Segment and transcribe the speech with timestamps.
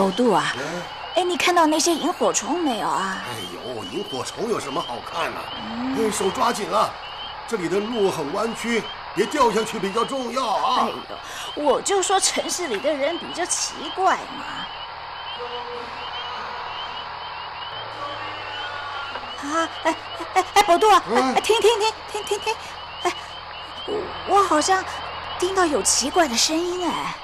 [0.00, 0.54] 哎，宝杜啊，
[1.14, 3.18] 哎，你看到那些萤火虫没有啊？
[3.28, 5.38] 哎呦，萤火虫有什么好看的？
[5.98, 6.90] 哎，手抓紧了，
[7.46, 8.82] 这里的路很弯曲，
[9.14, 10.78] 别掉下去比较重要啊。
[10.80, 14.44] 哎呦，我就说城市里的人比较奇怪嘛。
[19.42, 19.94] 啊，哎
[20.32, 22.54] 哎哎，宝度啊，哎，停停停停停停，
[23.02, 23.12] 哎，
[23.86, 24.82] 我我好像
[25.38, 27.14] 听到有奇怪的声音哎。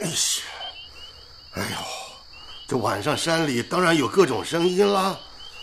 [0.00, 0.10] 哎呀，
[1.56, 1.76] 哎呦，
[2.68, 5.18] 这晚上山里当然有各种声音啦，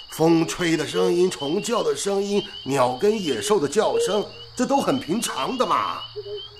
[0.09, 6.01] 风吹的声音、虫叫的声音、鸟跟野兽的叫声，这都很平常的嘛。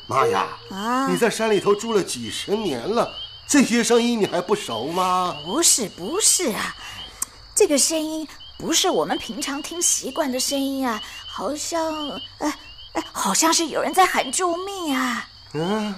[0.06, 3.12] 妈呀，啊你在山里头住了几十年了，
[3.48, 5.36] 这些声音你还不熟吗？
[5.44, 6.76] 不是不是啊，
[7.56, 8.28] 这个声音
[8.60, 12.60] 不是我们平常听习惯的声音啊，好像，哎
[12.94, 15.28] 哎，好像是有人在喊救命啊！
[15.54, 15.96] 嗯，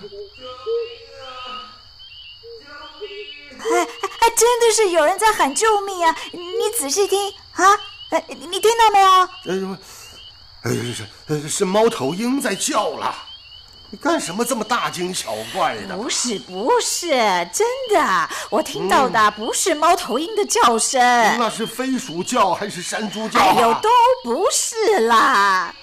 [3.72, 6.16] 哎哎哎，真的是有人在喊救命啊！
[6.32, 7.74] 你仔细听啊，
[8.12, 9.10] 哎，你你听到没有？
[9.10, 9.78] 哎呦，
[10.64, 13.16] 哎呦，是呃是猫头鹰在叫了。
[13.92, 15.96] 你干什么这么大惊小怪的？
[15.96, 17.08] 不是不是，
[17.54, 21.00] 真的，我听到的不是猫头鹰的叫声。
[21.38, 23.44] 那是飞鼠叫还是山猪叫、啊？
[23.44, 23.90] 哎呦，都
[24.24, 25.74] 不是啦！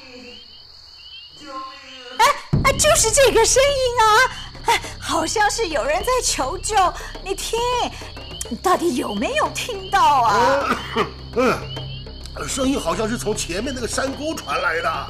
[2.18, 2.26] 哎
[2.64, 4.51] 哎，就是这个声音啊！
[4.66, 6.76] 哎，好像是有人在求救。
[7.24, 7.58] 你听，
[8.50, 10.78] 你到底有没有听到啊？
[11.36, 11.58] 嗯，
[12.48, 15.06] 声音好像是从前面那个山沟传来的。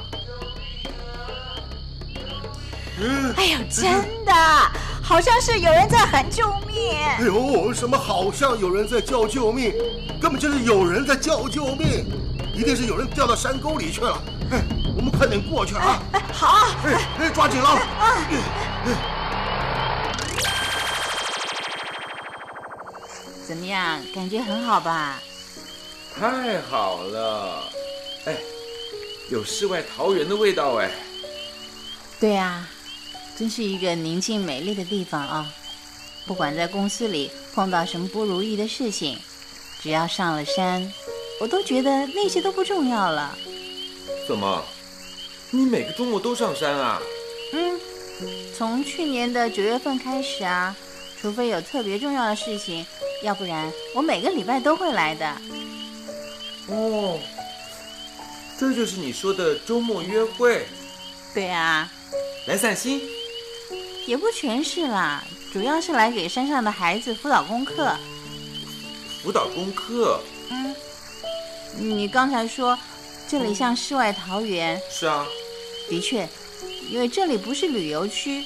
[3.00, 4.32] 嗯，哎呦，真的，
[5.02, 6.96] 好像是有人在喊救命。
[7.18, 9.72] 哎呦，什么好像有人在叫救命，
[10.20, 12.06] 根本就是有人在叫救命，
[12.54, 14.22] 一定是有人掉到山沟里去了。
[14.50, 14.62] 哎，
[14.96, 16.02] 我们快点过去啊！
[16.12, 17.78] 哎，好，哎哎，抓紧了！
[23.46, 24.00] 怎么样？
[24.14, 25.20] 感觉很好吧？
[26.14, 27.72] 太好了，
[28.26, 28.36] 哎，
[29.30, 30.90] 有世外桃源的味道哎。
[32.20, 32.68] 对啊，
[33.36, 35.52] 真是一个宁静美丽的地方啊！
[36.26, 39.18] 不管在公司里碰到什么不如意的事情，
[39.82, 40.92] 只要上了山，
[41.40, 43.36] 我都觉得那些都不重要了。
[44.28, 44.64] 怎么？
[45.50, 47.02] 你每个周末都上山啊？
[47.54, 47.80] 嗯，
[48.56, 50.76] 从去年的九月份开始啊，
[51.20, 52.86] 除非有特别重要的事情，
[53.22, 55.26] 要不然我每个礼拜都会来的。
[56.68, 57.18] 哦，
[58.58, 60.66] 这就是你说的周末约会，
[61.34, 61.90] 对啊，
[62.46, 63.00] 来散心。
[64.06, 65.22] 也不全是啦，
[65.52, 67.96] 主要是来给山上的孩子辅导功课。
[69.22, 70.20] 辅导功课？
[70.50, 70.74] 嗯，
[71.78, 72.76] 你刚才说
[73.28, 75.24] 这里像世外桃源，是啊，
[75.88, 76.28] 的确，
[76.90, 78.44] 因为这里不是旅游区，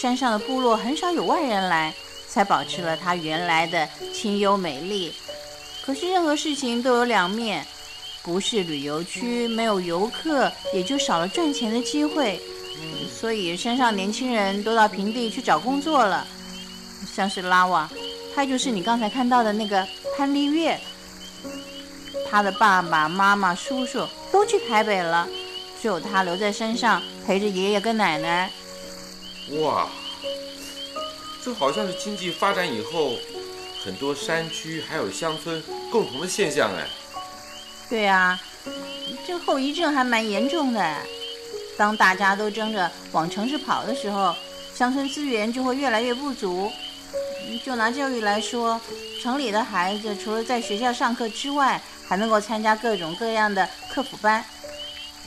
[0.00, 1.92] 山上的部落很少有外人来，
[2.28, 5.12] 才保持了它原来的清幽美丽。
[5.84, 7.66] 可是任何事情都有两面，
[8.22, 12.40] 不是旅游区，没有游客，也就少了赚钱的机会。
[13.20, 16.26] 所以山上年轻人都到平地去找工作了，
[17.14, 17.88] 像是拉瓦，
[18.34, 19.86] 他就是你刚才看到的那个
[20.16, 20.78] 潘丽月，
[22.30, 25.28] 他的爸爸妈妈、叔叔都去台北了，
[25.80, 28.50] 只有他留在山上陪着爷爷跟奶奶。
[29.60, 29.86] 哇，
[31.44, 33.18] 这好像是经济发展以后
[33.84, 35.62] 很多山区还有乡村
[35.92, 36.86] 共同的现象哎。
[37.90, 38.40] 对啊，
[39.26, 40.96] 这后遗症还蛮严重的。
[41.76, 44.34] 当大家都争着往城市跑的时候，
[44.74, 46.72] 乡村资源就会越来越不足。
[47.62, 48.80] 就拿教育来说，
[49.22, 54.42] 城里的孩子除了在学校上课之外，还能够参加各种各样的课辅班。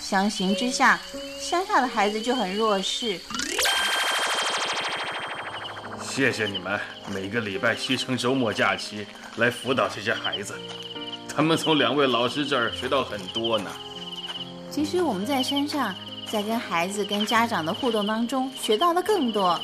[0.02, 1.00] 相形之下，
[1.40, 3.20] 乡下的孩子就很弱势。
[6.18, 6.80] 谢谢你们
[7.14, 9.06] 每个礼拜牺牲周末假期
[9.36, 10.56] 来辅导这些孩子，
[11.30, 13.70] 他们从两位老师这儿学到很多呢。
[14.72, 15.94] 其实我们在山上，
[16.26, 19.62] 在跟孩子、跟家长的互动当中，学到的更多。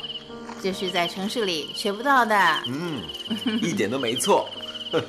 [0.62, 2.36] 这是在城市里学不到的。
[2.68, 3.02] 嗯，
[3.60, 4.48] 一点都没错。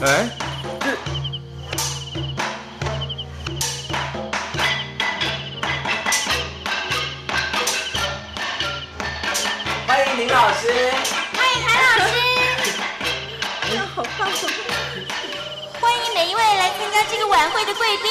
[0.00, 0.30] 哎，
[10.16, 10.72] 林老师。
[11.36, 12.12] 欢迎韩老师，
[13.60, 14.26] 哎呀好棒！
[15.78, 18.10] 欢迎每一位来参加这个晚会的贵宾。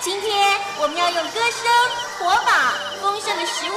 [0.00, 1.70] 今天我们要用歌声、
[2.18, 3.76] 火把、丰盛的食物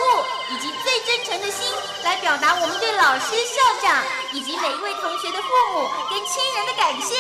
[0.50, 1.71] 以及最真诚的心，
[2.03, 4.03] 来表达我们对老师、校长
[4.33, 7.13] 以及每一位同学的父母跟亲人的感谢。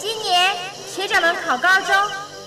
[0.00, 0.56] 今年
[0.90, 1.94] 学长们考高中，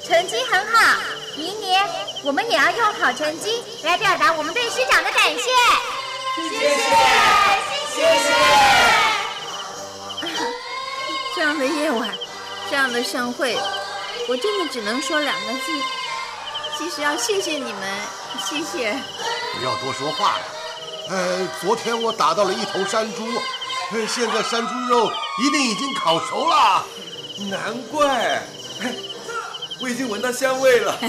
[0.08, 0.98] 成绩很好，
[1.38, 1.88] 明年
[2.24, 5.52] 我们也要用好成绩来表达我们对师长的感谢。
[6.36, 6.56] 谢谢，
[7.94, 8.26] 谢谢。
[11.36, 12.10] 这样的夜晚，
[12.70, 13.58] 这样的盛会，
[14.30, 15.60] 我真的只能说两个字，
[16.78, 17.82] 其实要谢谢你们，
[18.46, 18.96] 谢谢。
[19.58, 20.46] 不要多说话了。
[21.10, 23.28] 呃，昨天我打到了一头山猪，
[24.08, 25.12] 现在山猪肉
[25.44, 26.86] 一定已经烤熟了。
[27.50, 28.42] 难怪，
[29.82, 30.98] 我已经闻到香味了。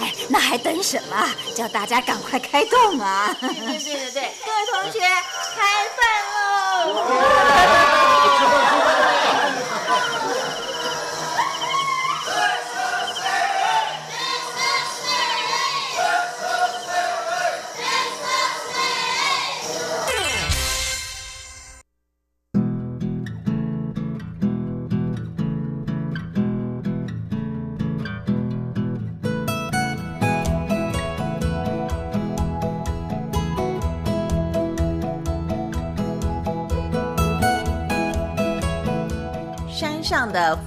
[0.00, 1.28] 哎，那还等什么？
[1.54, 3.34] 叫大家赶快开动啊！
[3.40, 5.00] 对对对对， 各位同学，
[5.54, 6.02] 开饭
[6.34, 7.84] 喽！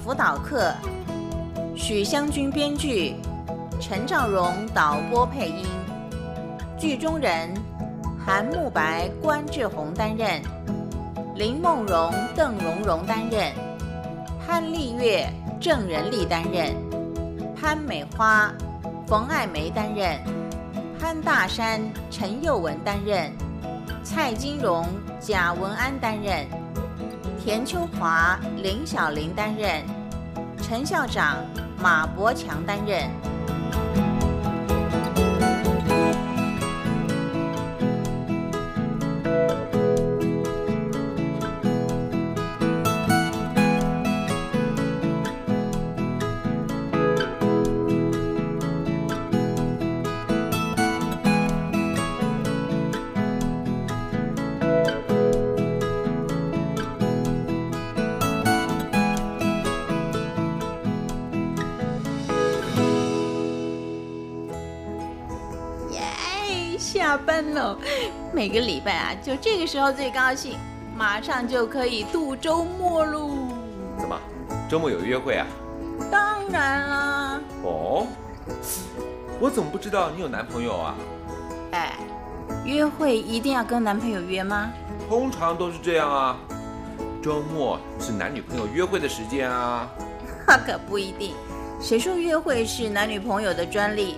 [0.00, 0.72] 辅导课，
[1.76, 3.14] 许湘君编剧，
[3.80, 5.64] 陈兆荣导播配音，
[6.78, 7.52] 剧中人
[8.24, 10.42] 韩慕白、关志宏担任，
[11.34, 13.52] 林梦荣、邓蓉蓉担任，
[14.44, 15.28] 潘丽月、
[15.60, 16.74] 郑仁丽担任，
[17.54, 18.52] 潘美花、
[19.06, 20.18] 冯爱梅担任，
[20.98, 21.80] 潘大山、
[22.10, 23.30] 陈佑文担任，
[24.02, 24.86] 蔡金荣、
[25.20, 26.46] 贾文安担任。
[27.44, 29.84] 田秋华、林小玲担任，
[30.62, 31.38] 陈校长
[31.76, 33.10] 马伯强担任。
[68.42, 70.58] 每个礼拜啊，就这个时候最高兴，
[70.96, 73.30] 马上就可以度周末喽。
[73.96, 74.18] 怎么，
[74.68, 75.46] 周末有约会啊？
[76.10, 78.04] 当然啦，哦，
[79.38, 80.96] 我怎么不知道你有男朋友啊？
[81.70, 81.92] 哎，
[82.64, 84.72] 约会一定要跟男朋友约吗？
[85.08, 86.36] 通常都是这样啊。
[87.22, 89.88] 周末是男女朋友约会的时间啊。
[90.48, 91.36] 那 可不一定，
[91.80, 94.16] 谁说约会是男女朋友的专利？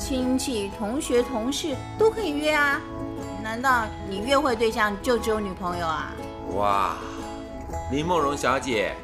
[0.00, 2.80] 亲戚、同学、同事都可以约啊。
[3.52, 6.10] 难道你约会对象就只有女朋友啊？
[6.54, 6.96] 哇，
[7.90, 8.94] 林梦荣小姐，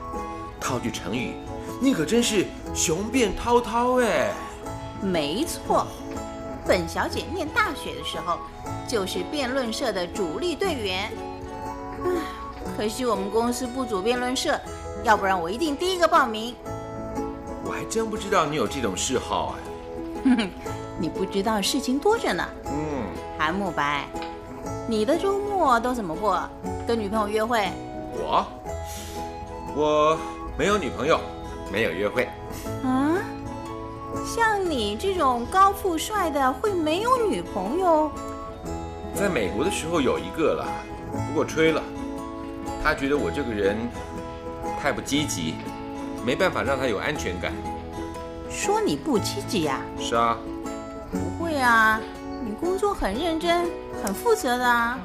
[0.59, 1.35] 套句成语，
[1.83, 4.33] 你可真是雄辩滔滔哎。
[5.03, 5.87] 没错，
[6.67, 8.39] 本小姐念大学的时候
[8.89, 11.13] 就是辩论社的主力队员。
[12.07, 12.11] 唉，
[12.75, 14.59] 可惜我们公司不组辩论社，
[15.05, 16.57] 要不然我一定第一个报名。
[17.67, 19.61] 我还真不知道你有这种嗜好哎。
[20.25, 20.51] 哼哼，
[20.99, 22.43] 你不知道事情多着呢。
[22.65, 23.05] 嗯，
[23.39, 24.09] 韩慕白，
[24.91, 26.43] 你的周末都怎么过？
[26.87, 27.69] 跟女朋友约会？
[28.15, 28.47] 我，
[29.77, 30.19] 我
[30.57, 31.21] 没有女朋友，
[31.71, 32.27] 没有约会。
[32.83, 33.19] 啊？
[34.25, 38.11] 像你这种高富帅的会没有女朋友？
[39.15, 40.67] 在美国的时候有一个了，
[41.13, 41.83] 不过吹了。
[42.83, 43.77] 他觉得我这个人
[44.81, 45.57] 太不积极，
[46.25, 47.53] 没办法让他有安全感。
[48.49, 50.39] 说你不积极呀、是啊，
[51.11, 52.01] 不会啊，
[52.45, 53.67] 你工作很认真，
[54.03, 54.99] 很负责的啊。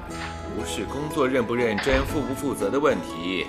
[0.56, 3.48] 不是工作认不认真、负不负责的问题。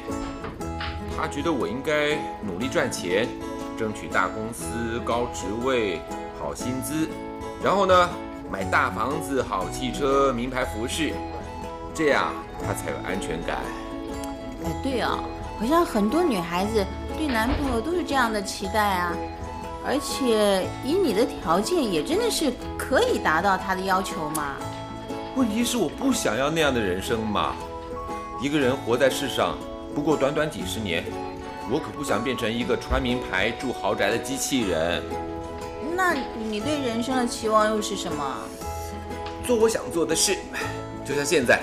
[1.17, 3.29] 他觉得我应该努力赚钱，
[3.79, 6.00] 争取大公司、高职位、
[6.41, 7.09] 好薪资，
[7.62, 8.09] 然后呢，
[8.50, 11.12] 买大房子、好汽车、名牌服饰，
[11.95, 12.33] 这样
[12.67, 13.59] 他才有安全感。
[14.64, 15.23] 哎，对哦，
[15.61, 16.85] 好像很多女孩子
[17.17, 19.12] 对男朋友都是这样的期待啊。
[19.87, 24.57] 而且以你的条件，也真的是可以达到他的要求嘛。
[25.37, 27.55] 问题是我不想要那样的人生嘛。
[28.41, 29.57] 一个人活在世上，
[29.95, 31.05] 不过短短几十年，
[31.71, 35.03] 我可不想变成一个穿名牌、住豪宅的机器人。
[35.95, 36.14] 那
[36.50, 38.37] 你对人生的期望又是什么？
[39.47, 40.37] 做我想做的事，
[41.05, 41.61] 就像现在，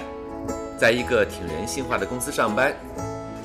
[0.78, 2.74] 在一个挺人性化的公司上班，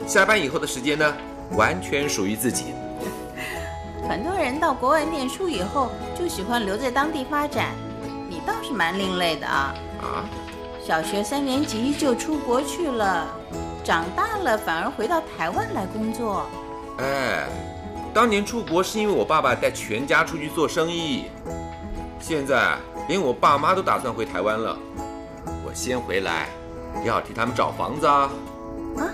[0.06, 1.14] 下班以后的时间呢，
[1.52, 2.66] 完全属于自己。
[4.08, 7.74] 很多人到国外念书以后，就喜欢留在当地发展，
[8.28, 9.74] 你倒是蛮另类的啊。
[10.00, 10.24] 啊？
[10.84, 13.26] 小学三年级就出国去了，
[13.82, 16.46] 长大了反而回到台湾来工作。
[16.98, 17.48] 哎，
[18.14, 21.24] 当年出国是因为我爸爸带全家出去做生意，
[22.20, 22.76] 现在
[23.08, 24.78] 连我爸妈都打算回台湾了。
[25.66, 26.46] 我先回来，
[27.04, 28.30] 要替他们找房子啊。
[28.98, 29.10] 啊？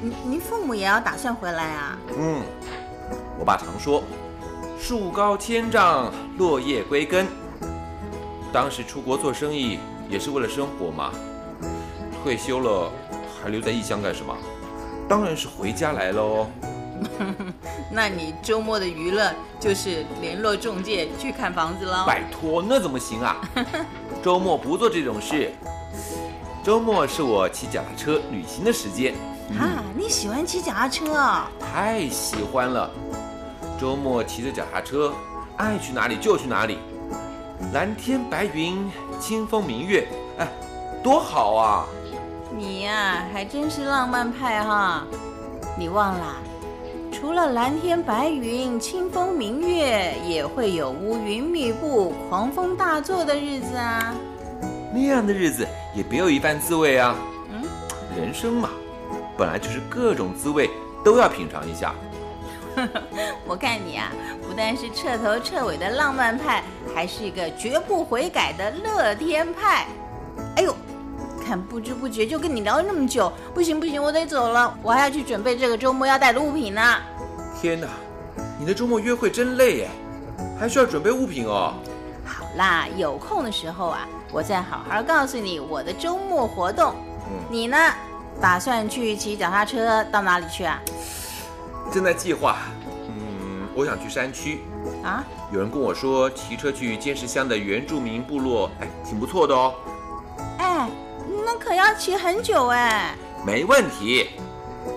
[0.00, 1.98] 您您父母也要打算回来啊？
[2.16, 2.42] 嗯，
[3.38, 4.02] 我爸常说，
[4.80, 7.26] 树高千丈，落叶归根。
[8.52, 9.78] 当时出国做生意。
[10.10, 11.10] 也是为了生活嘛，
[12.22, 12.92] 退休了
[13.42, 14.36] 还留在异乡干什么？
[15.08, 16.48] 当然是回家来喽。
[17.90, 22.04] 那你周末的娱乐就是联络中介去看房子喽？
[22.06, 23.40] 拜托，那怎么行啊？
[24.22, 25.50] 周末不做这种事，
[26.62, 29.14] 周末是我骑脚踏车旅行的时间。
[29.58, 31.50] 啊，你喜欢骑脚踏车啊？
[31.58, 32.90] 太喜欢了，
[33.82, 35.12] 周末骑着脚踏车，
[35.56, 36.78] 爱去哪里就去哪里。
[37.72, 40.06] 蓝天白云，清风明月，
[40.38, 40.48] 哎，
[41.02, 41.84] 多好啊！
[42.56, 45.02] 你呀，还真是浪漫派哈！
[45.76, 46.36] 你忘了，
[47.10, 54.14] 除了蓝天白云、清风明月，也会有乌云密布、狂风大作的日子啊！
[54.94, 57.16] 那样的日子也别有一番滋味啊！
[57.50, 57.64] 嗯，
[58.16, 58.70] 人生嘛，
[59.36, 60.70] 本来就是各种滋味
[61.04, 61.92] 都要品尝一下。
[63.46, 64.10] 我看你啊，
[64.42, 66.62] 不但是彻头彻尾的浪漫派，
[66.94, 69.86] 还是一个绝不悔改的乐天派。
[70.56, 70.74] 哎呦，
[71.44, 76.96] 看不知不觉就跟你聊了那么久，不行不行，我得走了，我还要去准备这个周末要带的物品呢。
[77.60, 77.88] 天哪，
[78.58, 79.90] 你的周末约会真累耶，
[80.58, 81.74] 还需要准备物品哦。
[82.24, 86.94] 好啦，有空的时候啊，我再好好告诉你我的周末活动。
[87.26, 87.76] 嗯，你呢，
[88.40, 90.80] 打算去骑脚踏车到哪里去啊？
[91.90, 92.58] 正在计划，
[93.08, 94.60] 嗯，我想去山区
[95.02, 95.24] 啊。
[95.52, 99.74] 有人跟我说，骑车去尖石乡的原住民部落，哎，挺不错的哦。
[100.58, 100.88] 哎，
[101.44, 103.14] 那可要骑很久哎。
[103.44, 104.30] 没问题，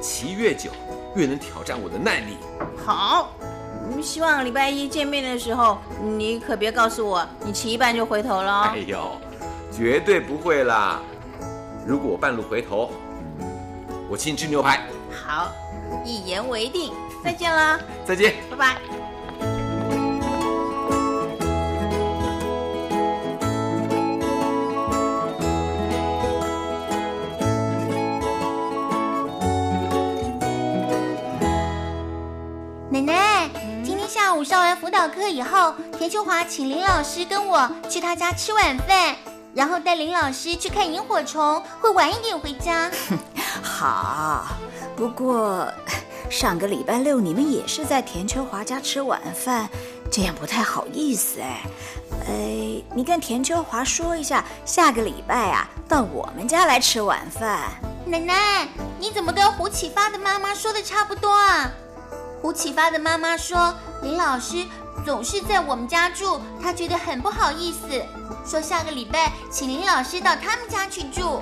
[0.01, 0.69] 骑越久，
[1.15, 2.37] 越能挑战我的耐力。
[2.85, 3.31] 好，
[4.01, 8.61] 希望礼拜一见面的时候，你可别告诉我你骑一半就回头了。
[8.61, 9.11] 哎呦，
[9.71, 11.01] 绝对不会啦！
[11.85, 12.91] 如果我半路回头，
[14.09, 14.87] 我请你吃牛排。
[15.11, 15.49] 好。
[16.03, 16.91] 一言为定，
[17.23, 18.77] 再见啦，再见，拜拜。
[32.91, 33.49] 奶奶，
[33.83, 39.15] 今天下午上完辅导课以后，田秋华请林老师跟我去他家吃晚饭，
[39.53, 42.89] 然后带林老师去看萤火虫，会晚一点回家。
[43.61, 44.45] 好。
[44.95, 45.69] 不过，
[46.29, 49.69] 上个礼拜六你们也是在田秋华家吃晚饭，
[50.09, 51.61] 这样不太好意思哎。
[52.27, 57.69] 哎，你跟田秋华说一下，下个礼拜啊，到我们家来吃晚饭。
[58.05, 61.69] 奶奶，你怎么跟胡启发的妈妈说的差不多啊？
[62.41, 64.65] 胡启发的妈妈说，林老师
[65.05, 68.01] 总是在我们家住，她觉得很不好意思，
[68.49, 71.41] 说下个礼拜请林老师到他们家去住。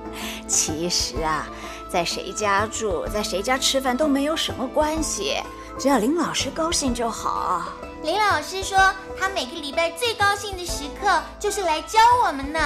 [0.48, 1.46] 其实啊。
[1.94, 5.40] 在谁家住，在谁家吃饭都没有什么关系，
[5.78, 7.62] 只要林老师高兴就好。
[8.02, 8.76] 林老师说，
[9.16, 12.58] 他每个礼拜最高兴的时刻就是来教我们呢。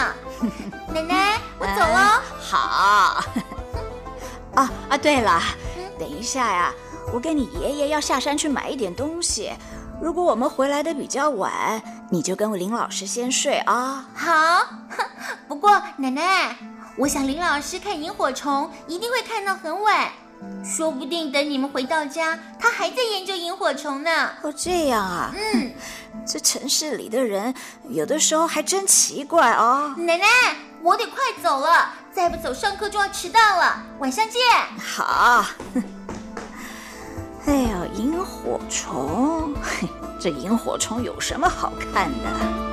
[0.88, 2.22] 奶奶，我走喽。
[2.40, 3.22] 好。
[4.56, 5.38] 啊啊，对了，
[5.98, 6.72] 等一下呀，
[7.12, 9.52] 我跟你爷爷要下山去买一点东西。
[10.00, 14.06] 如果我们回来的比较晚，你就跟林老师先睡啊。
[14.14, 14.64] 好。
[15.46, 16.56] 不过奶奶。
[16.98, 20.10] 我想林老师看萤火虫一定会看到很晚，
[20.64, 24.10] 说不定等你们回到家，他还在研究萤火虫呢。
[24.42, 25.32] 哦，这样啊。
[25.32, 25.70] 嗯，
[26.26, 27.54] 这城市里的人
[27.88, 29.94] 有的时候还真奇怪哦。
[29.96, 30.26] 奶奶，
[30.82, 33.80] 我得快走了，再不走上课就要迟到了。
[34.00, 34.42] 晚上见。
[34.76, 35.46] 好。
[37.46, 39.54] 哎呦，萤火虫，
[40.20, 42.67] 这萤火虫有什么好看的？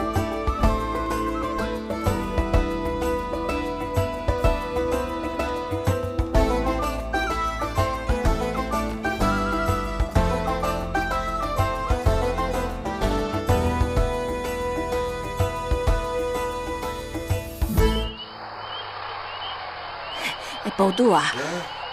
[20.77, 21.33] 宝杜啊，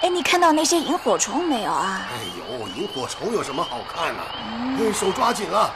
[0.00, 2.02] 哎，你看到那些萤火虫没有啊？
[2.10, 4.22] 哎呦，萤火虫有什么好看的？
[4.78, 5.72] 哎，手抓紧了，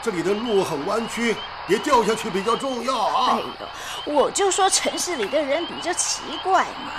[0.00, 1.36] 这里的路很弯曲，
[1.66, 3.32] 别掉下去比较重要啊。
[3.32, 3.38] 哎
[4.06, 6.92] 呦，我就说城市里的人比较奇怪嘛。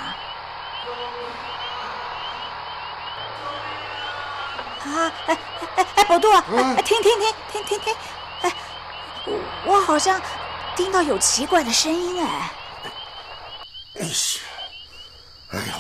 [4.85, 5.37] 啊，哎
[5.75, 6.43] 哎哎，宝杜啊，
[6.77, 7.95] 哎，停停停停停停，
[8.43, 8.53] 哎，
[9.25, 10.21] 我我好像
[10.75, 12.51] 听到有奇怪的声音哎。
[13.99, 14.11] 哎呀，
[15.49, 15.73] 哎呦，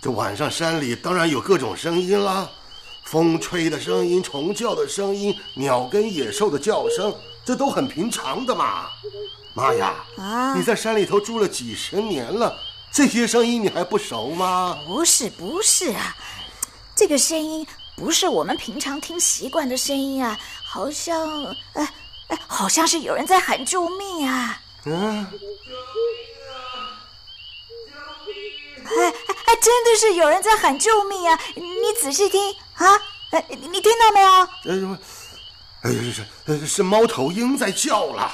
[0.00, 2.48] 这晚上山里当然有各种声音啦，
[3.04, 7.14] 风吹的声音、虫叫的声音、鸟跟野兽的叫声，
[7.44, 8.86] 这都很平常的嘛。
[9.54, 12.56] 妈呀，啊你在山里头住了几十年了，
[12.92, 14.78] 这些声音你还不熟吗？
[14.86, 16.14] 不是不是啊，
[16.94, 17.66] 这个声音
[17.96, 21.92] 不是我们平常听习惯的声音啊，好像哎
[22.28, 24.60] 哎，好像是有人在喊救命啊！
[24.84, 25.26] 嗯，哎
[28.86, 29.14] 哎
[29.46, 31.38] 哎，真的是有人在喊救命啊！
[31.54, 33.00] 你仔细听啊，
[33.30, 34.30] 哎，你你听到没有？
[34.30, 34.98] 呃，
[35.82, 38.30] 哎呀，是呃是猫头鹰在叫了，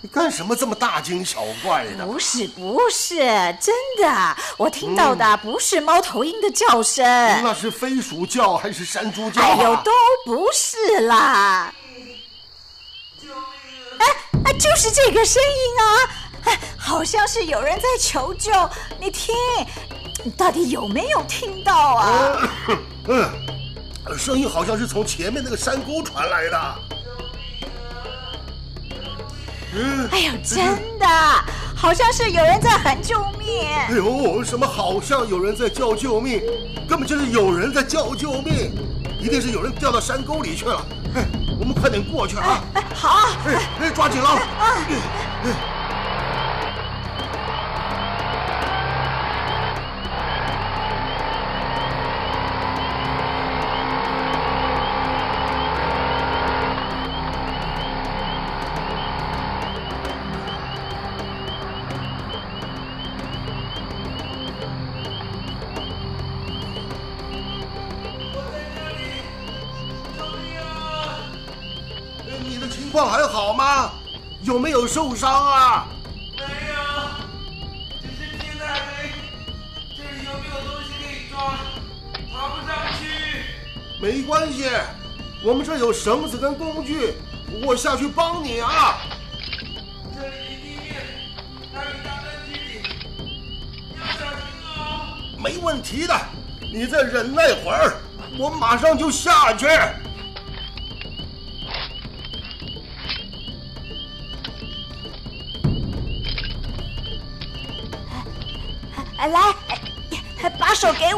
[0.00, 2.04] 你干什么这么大惊小怪的？
[2.06, 3.16] 不是不是，
[3.60, 7.04] 真的，我听到的不是猫头鹰的叫声。
[7.42, 9.44] 那是飞鼠叫还是山猪叫、啊？
[9.44, 9.92] 哎呦，都
[10.26, 11.72] 不是啦！
[13.98, 14.06] 哎
[14.44, 16.21] 哎，就是这个声音啊！
[16.44, 18.50] 哎，好像是有人在求救。
[19.00, 19.34] 你听，
[20.24, 22.50] 你到底有没有听到啊？
[23.08, 23.30] 嗯，
[24.18, 26.74] 声音好像是从前面那个山沟传来的。
[29.74, 31.06] 嗯，哎呦，真的，
[31.74, 33.66] 好像是有人在喊救命。
[33.68, 36.42] 哎呦，什么好像有人在叫救命，
[36.88, 38.70] 根本就是有人在叫救命，
[39.20, 40.84] 一定是有人掉到山沟里去了。
[41.14, 41.24] 哎，
[41.58, 42.62] 我们快点过去啊！
[42.74, 44.28] 哎，好，哎哎，抓紧了！
[44.28, 44.40] 啊，
[44.88, 45.50] 哎
[74.52, 75.86] 有没有受伤啊？
[76.36, 76.46] 没有，
[78.02, 79.08] 只是天太黑，
[79.96, 81.56] 这里有没有东西可以抓？
[82.30, 83.02] 爬不上去。
[83.98, 84.68] 没关系，
[85.42, 87.14] 我们这有绳子跟工具，
[87.64, 88.98] 我下去帮你啊。
[90.14, 90.96] 这里离地面
[91.72, 92.82] 还有一大段距离，
[93.98, 94.36] 要小心
[94.66, 95.16] 哦。
[95.42, 96.14] 没问题的，
[96.60, 97.96] 你再忍耐会儿，
[98.38, 99.66] 我马上就下去。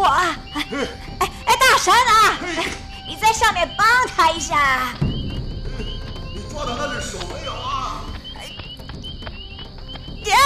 [0.05, 0.37] 我啊！
[0.53, 0.67] 哎
[1.21, 2.67] 哎哎，大神啊，哎
[3.09, 4.93] 你在上面帮他一下。
[5.01, 8.05] 你抓到他的手没有啊？
[10.25, 10.37] 呀，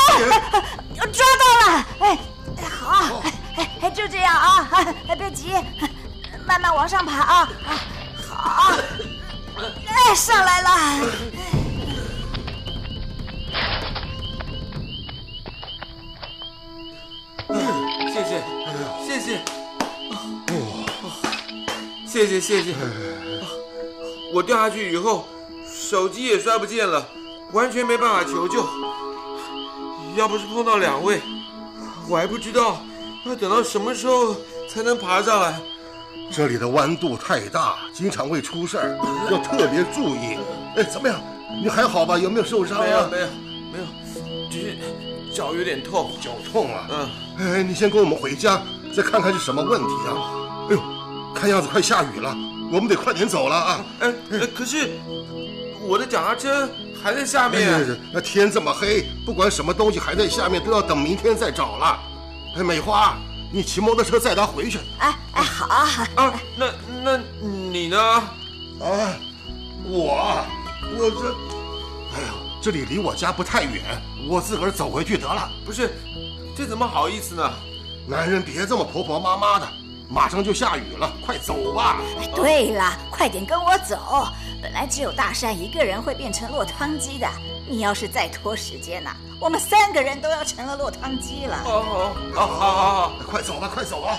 [1.12, 1.42] 抓到
[1.72, 1.86] 了！
[2.00, 2.18] 哎，
[2.80, 3.20] 好，
[3.56, 4.68] 哎哎，就这样啊，
[5.08, 5.52] 哎，别急，
[6.46, 7.48] 慢慢往上爬啊。
[8.28, 8.72] 好，
[9.56, 10.70] 哎，上来了。
[22.28, 22.74] 谢谢谢谢。
[24.34, 25.26] 我掉下去以后，
[25.66, 27.06] 手机也摔不见了，
[27.52, 28.66] 完全没办法求救。
[30.16, 31.22] 要不是碰到两位，
[32.08, 32.82] 我还不知道
[33.24, 34.36] 要等到什么时候
[34.68, 35.58] 才能爬上来。
[36.30, 38.98] 这里的弯度太大，经常会出事儿，
[39.30, 40.36] 要特别注意。
[40.76, 41.18] 哎，怎么样？
[41.62, 42.18] 你还好吧？
[42.18, 42.84] 有没有受伤啊？
[42.84, 43.26] 没有没有
[43.72, 43.84] 没有，
[44.50, 44.76] 只是
[45.34, 46.10] 脚有点痛。
[46.20, 46.86] 脚痛啊？
[46.90, 48.60] 嗯，哎，你先跟我们回家，
[48.94, 50.12] 再看看是什么问题啊？
[50.68, 50.82] 哎呦，
[51.34, 52.36] 看样子快下雨了，
[52.72, 53.84] 我们得快点走了啊！
[54.00, 54.90] 哎，呃可是
[55.86, 56.68] 我的脚踏车
[57.02, 57.88] 还在下哎面。
[57.88, 61.98] 呀，那天这么黑，不管什么东西还在下面，都要等明天再找了。
[62.56, 63.16] 哎，美花，
[63.52, 64.78] 你骑摩托车载他回去。
[64.98, 65.66] 哎哎，好。
[66.16, 66.66] 啊，那
[67.04, 67.98] 那你呢？
[67.98, 68.24] 啊，
[69.84, 70.44] 我，
[70.96, 75.48] 我这，哎呀，这里离我家不太远，我自个儿走回去得了。
[75.64, 75.92] 不是，
[76.56, 77.50] 这怎么好意思呢？
[78.06, 79.68] 男人别这么婆婆妈妈的，
[80.08, 82.00] 马上就下雨了，快走吧。
[82.34, 84.28] 对了，快点跟我走。
[84.62, 87.28] 本来只有大山一个人会变成落汤鸡的，
[87.68, 91.62] 你要是再拖时间呐、我们三个人都要成了落汤鸡了。
[91.64, 93.12] 哦哦哦，好好好。
[93.30, 94.16] 快走吧，快走吧。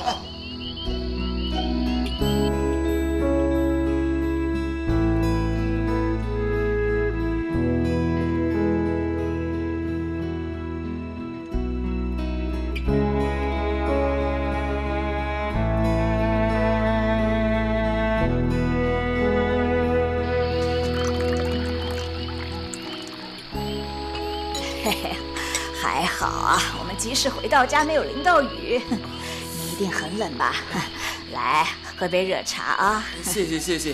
[27.60, 28.82] 到家，没有淋到雨。
[28.90, 30.56] 你一定很冷吧？
[31.34, 31.68] 来，
[31.98, 33.06] 喝杯热茶啊。
[33.22, 33.94] 谢谢谢谢。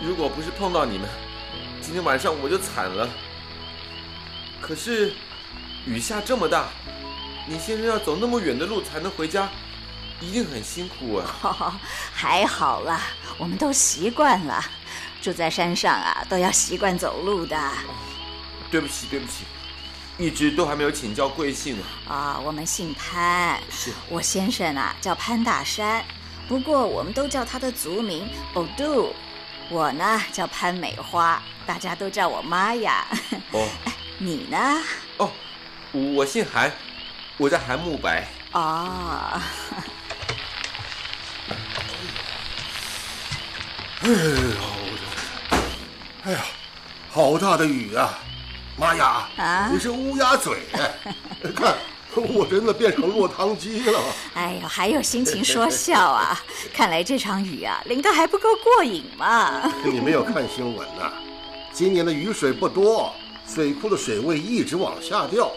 [0.00, 1.08] 如果不是碰到你们，
[1.82, 3.08] 今天晚上我就惨了。
[4.60, 5.12] 可是
[5.84, 6.68] 雨下这么大，
[7.48, 9.48] 你先生要走那么远的路才能回家，
[10.20, 11.26] 一定很辛苦啊。
[11.42, 11.74] 哦，
[12.14, 13.00] 还好啦，
[13.36, 14.64] 我们都习惯了。
[15.20, 17.58] 住在山上啊，都要习惯走路的。
[18.70, 19.44] 对不起对不起，
[20.18, 21.82] 一直都还没有请教贵姓呢。
[22.08, 26.04] 啊，我们姓潘，是我先生啊叫潘大山，
[26.48, 29.14] 不过我们都叫他的族名欧杜。
[29.70, 33.06] 我呢叫潘美花，大家都叫我妈呀。
[33.52, 33.68] 哦
[34.18, 34.58] 你呢？
[35.18, 35.30] 哦，
[35.92, 36.72] 我姓韩，
[37.36, 38.26] 我叫韩慕白。
[38.52, 39.40] 哦，
[44.00, 44.56] 哎呦，
[46.24, 46.40] 哎呀，
[47.10, 48.18] 好大的雨啊！
[48.78, 51.14] 妈呀，啊你是乌鸦嘴哎！
[51.54, 51.74] 看，
[52.14, 54.00] 我真的变成落汤鸡了。
[54.34, 56.40] 哎呦，还有心情说笑啊？
[56.72, 59.70] 看来这场雨啊淋得还不够过瘾嘛。
[59.84, 61.12] 你没有看新闻呐、
[61.72, 63.12] 今年的雨水不多，
[63.46, 65.50] 水库的水位一直往下掉。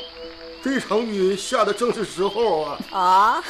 [0.64, 2.78] 这场雨下的正是时候啊！
[2.92, 3.44] 哦，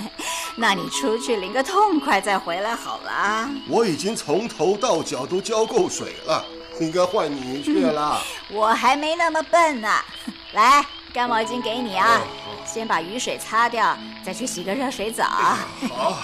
[0.56, 3.50] 那你出去淋个痛快再回来好了。
[3.68, 6.42] 我已经从头到脚都浇够水了，
[6.80, 8.20] 应该换你去了。
[8.50, 9.88] 我还没那么笨呢。
[10.54, 12.20] 来，干毛巾给你啊，
[12.64, 15.24] 先把雨水擦掉，再去洗个热水澡。
[15.90, 16.18] 好，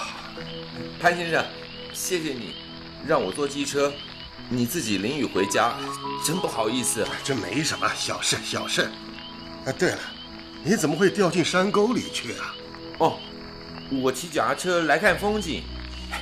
[0.99, 1.43] 潘先生，
[1.93, 2.55] 谢谢你
[3.05, 3.91] 让我坐机车，
[4.49, 5.73] 你自己淋雨回家，
[6.25, 7.05] 真不好意思。
[7.23, 8.89] 这没什么，小事小事。
[9.65, 9.99] 啊，对了，
[10.63, 12.55] 你怎么会掉进山沟里去啊？
[12.99, 13.17] 哦，
[14.01, 15.63] 我骑脚踏车来看风景，
[16.11, 16.21] 哎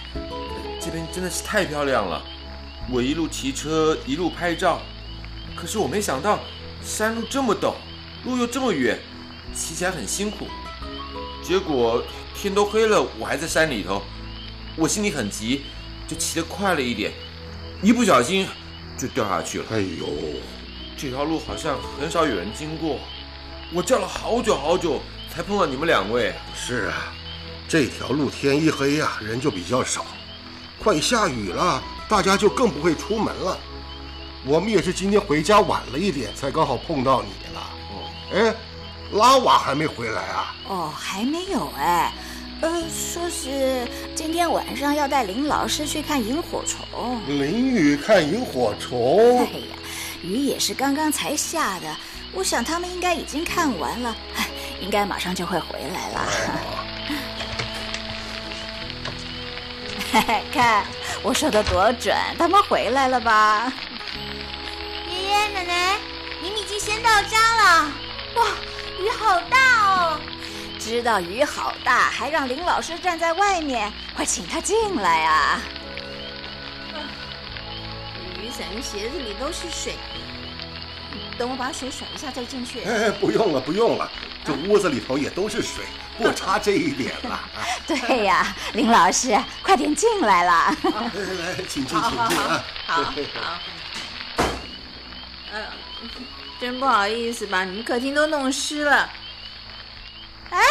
[0.82, 2.24] 这边真的是太漂亮了。
[2.92, 4.82] 我一路骑车一路拍照，
[5.56, 6.40] 可是我没想到
[6.84, 7.74] 山路这么陡，
[8.26, 9.00] 路又这么远，
[9.54, 10.48] 骑起来很辛苦。
[11.44, 12.04] 结果
[12.36, 14.02] 天都黑了，我还在山里头，
[14.76, 15.64] 我心里很急，
[16.08, 17.12] 就骑得快了一点，
[17.82, 18.48] 一不小心
[18.98, 19.66] 就掉下去了。
[19.72, 20.08] 哎呦，
[20.98, 23.00] 这条路好像很少有人经过，
[23.74, 25.02] 我叫了好久好久
[25.34, 26.34] 才碰到你们两位。
[26.56, 27.14] 是啊，
[27.68, 30.06] 这条路天一黑呀、人就比较少。
[30.78, 33.58] 快下雨了，大家就更不会出门了。
[34.44, 37.62] 我们也是今天回家晚了一点，才刚好碰到你了。
[37.92, 38.56] 哦，哎，
[39.12, 40.56] 拉瓦还没回来啊？
[40.68, 42.12] 哦，还没有哎。
[42.62, 47.22] 呃，说是今天晚上要带林老师去看萤火虫。
[47.28, 49.78] 淋雨看萤火虫哎，呀，
[50.24, 51.96] 雨也是刚刚才下的，
[52.34, 54.48] 我想他们应该已经看完了，哎
[54.82, 56.89] 应该马上就会回来了。
[60.26, 60.86] 嘿嘿，看
[61.24, 63.72] 我说的多准，他们回来了吧？
[65.10, 65.98] 爷爷奶奶，
[66.42, 67.92] 你们已经先到家了。
[68.36, 68.46] 哇，
[69.00, 70.20] 雨好大哦！
[70.78, 75.62] 知道雨好大，还让林老师站在外面，快请他进来啊！
[78.42, 79.94] 雨伞跟鞋子里都是水，
[81.38, 82.82] 等我把水甩一下再进去。
[82.82, 84.12] 哎，不用了，不用了，
[84.46, 85.84] 这屋子里头也都是水，
[86.18, 87.32] 不差这一点了。
[87.32, 87.50] 啊
[87.86, 90.76] 对呀，林老师，快点进来了。
[90.84, 92.64] 来来，请进，请进啊！
[92.86, 93.14] 好好，
[95.54, 95.62] 呃，
[96.60, 99.10] 真不好意思把你们客厅都弄湿了。
[100.52, 100.62] 哎，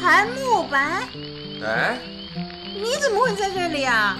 [0.00, 1.08] 韩慕白，
[1.64, 1.98] 哎，
[2.74, 4.16] 你怎么会在这里啊？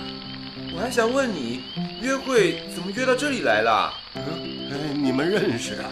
[0.75, 1.63] 我还想问你，
[2.01, 3.93] 约会怎么约到这里来了？
[4.15, 5.91] 嗯，你们认识啊？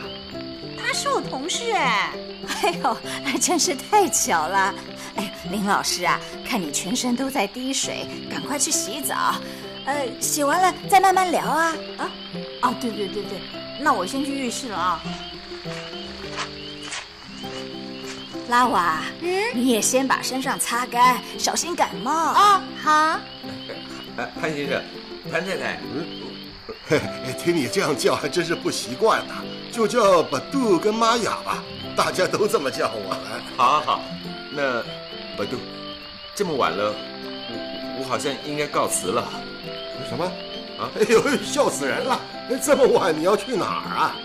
[0.87, 2.13] 他是我同事哎。
[2.63, 2.97] 哎呦，
[3.41, 4.75] 真是太巧了！
[5.17, 9.37] 哎，林老师啊，看你全身都在滴水，赶快去洗澡。
[9.87, 11.77] 呃，洗完了再慢慢聊啊。
[11.97, 12.11] 啊，
[12.63, 13.41] 哦，对对对对，
[13.81, 15.03] 那我先去浴室了啊。
[18.51, 22.13] 拉瓦，嗯，你也先把身上擦干，小心感冒。
[22.13, 23.21] 哦，好。
[24.19, 24.83] 哎，潘先生，
[25.33, 25.81] 潘太太，
[26.87, 29.43] 嘿嘿， 听你这样叫还真是不习惯呐，
[29.75, 31.61] 就叫巴杜跟玛雅吧，
[31.97, 33.17] 大家都这么叫我。
[33.57, 34.05] 好好好，
[34.53, 34.81] 那
[35.37, 35.57] 百度，
[36.33, 36.95] 这么晚了，
[37.49, 39.29] 我我好像应该告辞了。
[40.09, 40.25] 什么？
[40.79, 42.21] 啊哎呦，笑死人了！
[42.63, 44.17] 这么晚你要去哪儿啊？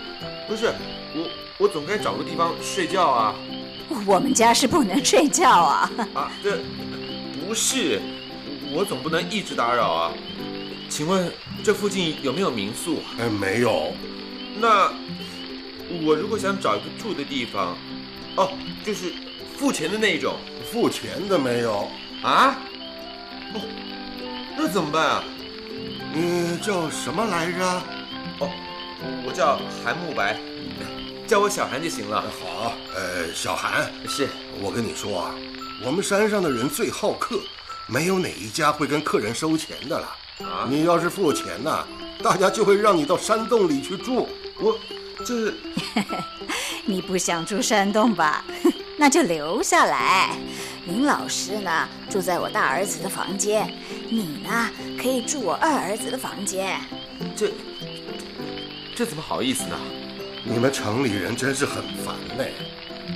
[0.46, 0.72] 不是，
[1.16, 3.34] 我我总该找个地方睡觉啊。
[4.06, 5.90] 我们家是不能睡觉啊。
[6.14, 6.58] 啊，这
[7.44, 8.00] 不是，
[8.72, 10.12] 我总不能一直打扰啊。
[10.88, 11.28] 请问
[11.64, 13.02] 这附近有没有民宿？
[13.18, 13.92] 哎，没有。
[14.60, 14.92] 那
[16.04, 17.76] 我如果想找一个住的地方，
[18.36, 18.52] 哦，
[18.84, 19.12] 就是
[19.56, 20.36] 付钱的那种
[20.70, 21.88] 付钱的没有。
[22.22, 22.56] 啊？
[23.54, 23.60] 哦，
[24.56, 25.24] 那怎么办啊？
[26.12, 27.64] 你叫什么来着？
[28.40, 28.50] 哦，
[29.26, 30.38] 我叫韩慕白，
[31.26, 32.22] 叫我小韩就行了。
[32.22, 34.28] 好，呃，小韩，是，
[34.60, 35.34] 我跟你说啊，
[35.84, 37.40] 我们山上的人最好客，
[37.86, 40.06] 没有哪一家会跟客人收钱的了。
[40.46, 41.86] 啊你要是付钱呐、
[42.22, 44.26] 大家就会让你到山洞里去住。
[44.58, 44.78] 我
[45.24, 45.52] 这
[46.86, 48.44] 你不想住山洞吧？
[48.96, 50.30] 那就留下来。
[50.86, 53.72] 林老师呢，住在我大儿子的房间，
[54.08, 56.80] 你呢，可以住我二儿子的房间。
[57.36, 57.50] 这
[58.96, 59.76] 这怎么好意思呢？
[60.42, 62.52] 你们城里人真是很烦嘞，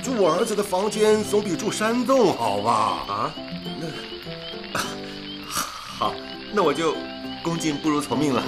[0.03, 2.71] 住我儿子的房间总比住山洞好吧？
[3.07, 3.33] 啊，
[3.79, 4.79] 那
[5.97, 6.13] 好，
[6.53, 6.95] 那我就
[7.43, 8.43] 恭敬不如从命了。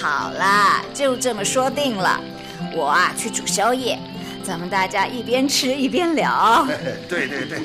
[0.00, 2.20] 好啦，就这么说定了。
[2.72, 3.98] 我啊，去煮宵夜，
[4.42, 6.66] 咱们大家一边吃一边聊。
[7.08, 7.58] 对对对，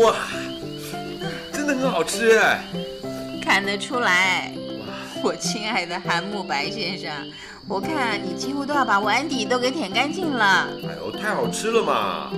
[0.00, 0.14] 哇，
[1.52, 2.62] 真的很好吃哎！
[3.42, 4.52] 看得出来，
[5.22, 7.10] 我亲爱的韩慕白先生，
[7.66, 10.68] 我看你几乎都要把碗底都给舔干净了。
[10.84, 12.30] 哎呦，太好吃了嘛！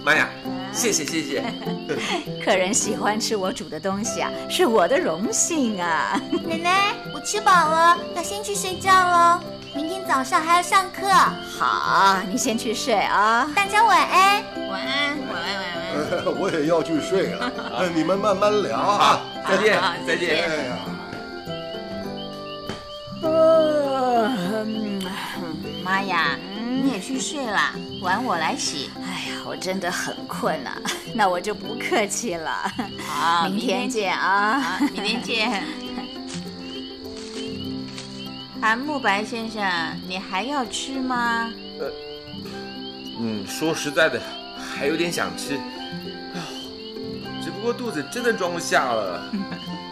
[0.00, 0.28] 哎妈呀，
[0.72, 1.44] 谢谢谢谢。
[2.42, 6.20] 客人喜欢吃我煮的东西啊，是我的荣幸啊。
[6.48, 9.40] 奶奶，我吃饱了，要先去睡觉喽。
[9.74, 11.06] 明天早上还要上课，
[11.58, 13.48] 好，你先去睡啊。
[13.54, 14.42] 大家晚安。
[14.70, 15.80] 晚安，晚安，晚安。
[15.92, 19.20] 呃 我也要去睡了，呃你们慢慢聊啊。
[19.46, 20.44] 再见再见。
[20.48, 20.78] 哎呀，
[23.22, 25.02] 嗯
[25.84, 26.38] 妈呀，
[26.82, 28.90] 你也去睡啦，碗我来洗。
[29.50, 30.80] 我真的很困啊，
[31.12, 32.72] 那我就不客气了。
[33.04, 34.60] 好，明天见啊。
[34.60, 35.64] 好，明天见。
[38.62, 39.60] 韩慕白先生，
[40.06, 41.52] 你还要吃吗？
[41.80, 41.90] 呃
[43.18, 44.22] 嗯，说实在的，
[44.56, 45.56] 还有点想吃，
[46.32, 46.40] 哎，
[47.42, 49.20] 只不过肚子真的装不下了。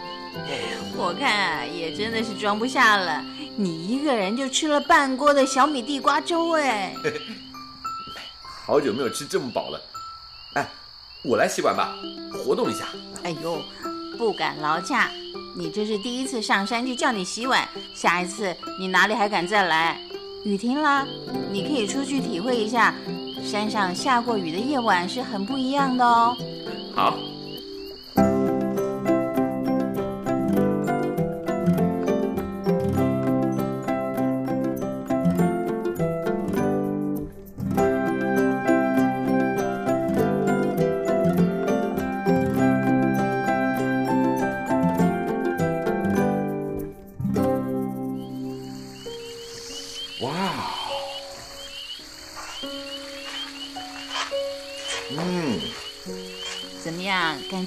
[0.95, 3.21] 我看啊，也真的是装不下了。
[3.57, 6.93] 你一个人就吃了半锅的小米地瓜粥，哎，
[8.69, 9.81] 好久没有吃这么饱了。
[10.53, 10.69] 哎，
[11.23, 11.95] 我来洗碗吧，
[12.31, 12.85] 活动一下。
[13.23, 13.59] 哎呦，
[14.15, 15.09] 不敢劳驾。
[15.57, 19.99] 你这是第一次上山就叫你洗碗，下一次你哪里还敢再来？
[20.45, 21.03] 雨停了，
[21.51, 22.93] 你可以出去体会一下，
[23.43, 26.37] 山上下过雨的夜晚是很不一样的哦。
[26.95, 27.17] 好，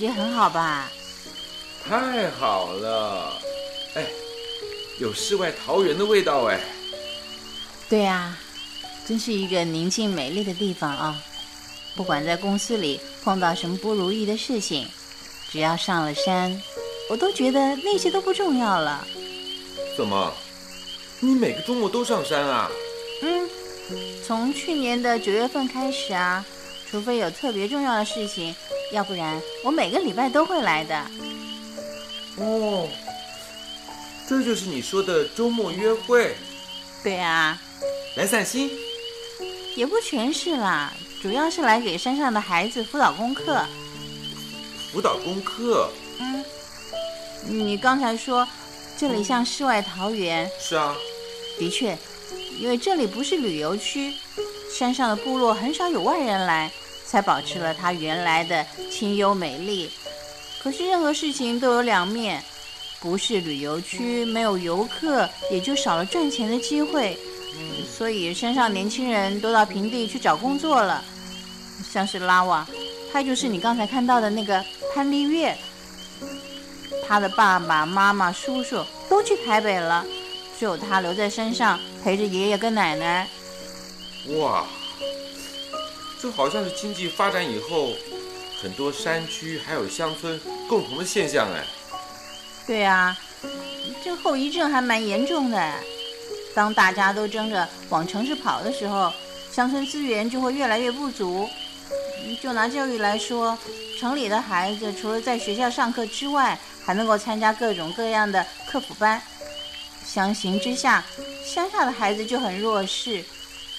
[0.03, 0.91] 觉很好吧？
[1.89, 3.41] 太好了，
[3.95, 4.05] 哎，
[4.99, 6.59] 有世外桃源的味道哎。
[7.89, 8.37] 对啊，
[9.07, 11.23] 真是一个宁静美丽的地方啊！
[11.95, 14.89] 不管在公司里碰到什么不如意的事情，
[15.53, 16.61] 只要上了山，
[17.09, 19.07] 我都觉得那些都不重要了。
[19.97, 20.35] 怎么？
[21.21, 22.69] 你每个周末都上山啊？
[23.23, 23.49] 嗯，
[24.27, 26.45] 从去年的九月份开始啊，
[26.91, 28.53] 除非有特别重要的事情，
[28.93, 30.95] 要不然我每个礼拜都会来的。
[32.37, 32.89] 哦，
[34.29, 36.37] 这就是你说的周末约会，
[37.03, 37.61] 对啊，
[38.17, 38.71] 来散心。
[39.75, 43.65] 也不全是啦，主要是来给山上的孩子辅导功课。
[44.93, 45.91] 辅导功课？
[46.21, 46.45] 嗯，
[47.49, 48.47] 你刚才说
[48.99, 50.95] 这里像世外桃源，是啊，
[51.59, 51.97] 的确，
[52.59, 54.13] 因为这里不是旅游区，
[54.71, 56.71] 山上的部落很少有外人来，
[57.13, 59.91] 才保持了它原来的清幽美丽。
[60.63, 62.43] 可是任何事情都有两面，
[63.01, 67.19] 不是旅游区，没有游客，也就少了赚钱的机会。
[67.87, 71.05] 所以山上年轻人都到平地去找工作了，
[71.93, 72.67] 像是拉瓦，
[73.13, 75.55] 他就是你刚才看到的那个潘丽月，
[77.07, 80.03] 他的爸爸妈妈、叔叔都去台北了。
[80.59, 83.29] 只有他留在山上陪着爷爷跟奶奶。
[84.39, 84.65] 哇，
[86.23, 87.91] 这好像是经济发展以后
[88.63, 91.65] 很多山区还有乡村共同的现象哎。
[92.65, 93.19] 对啊，
[94.05, 95.75] 这后遗症还蛮严重的。
[96.55, 99.13] 当大家都争着往城市跑的时候，
[99.51, 101.49] 乡村资源就会越来越不足。
[102.41, 103.59] 就拿教育来说，
[103.99, 106.57] 城里的孩子除了在学校上课之外，
[106.87, 109.21] 还能够参加各种各样的课辅班。
[110.07, 111.05] 相形之下，
[111.45, 113.25] 乡下的孩子就很弱势。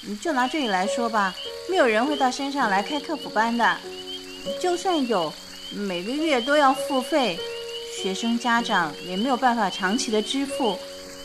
[0.05, 1.33] 嗯就拿这里来说吧，
[1.73, 3.77] 没有人会到山上来开课辅班的。
[4.61, 5.33] 就算有，
[5.75, 7.39] 每个月都要付费，
[7.99, 10.77] 学生家长也没有办法长期的支付。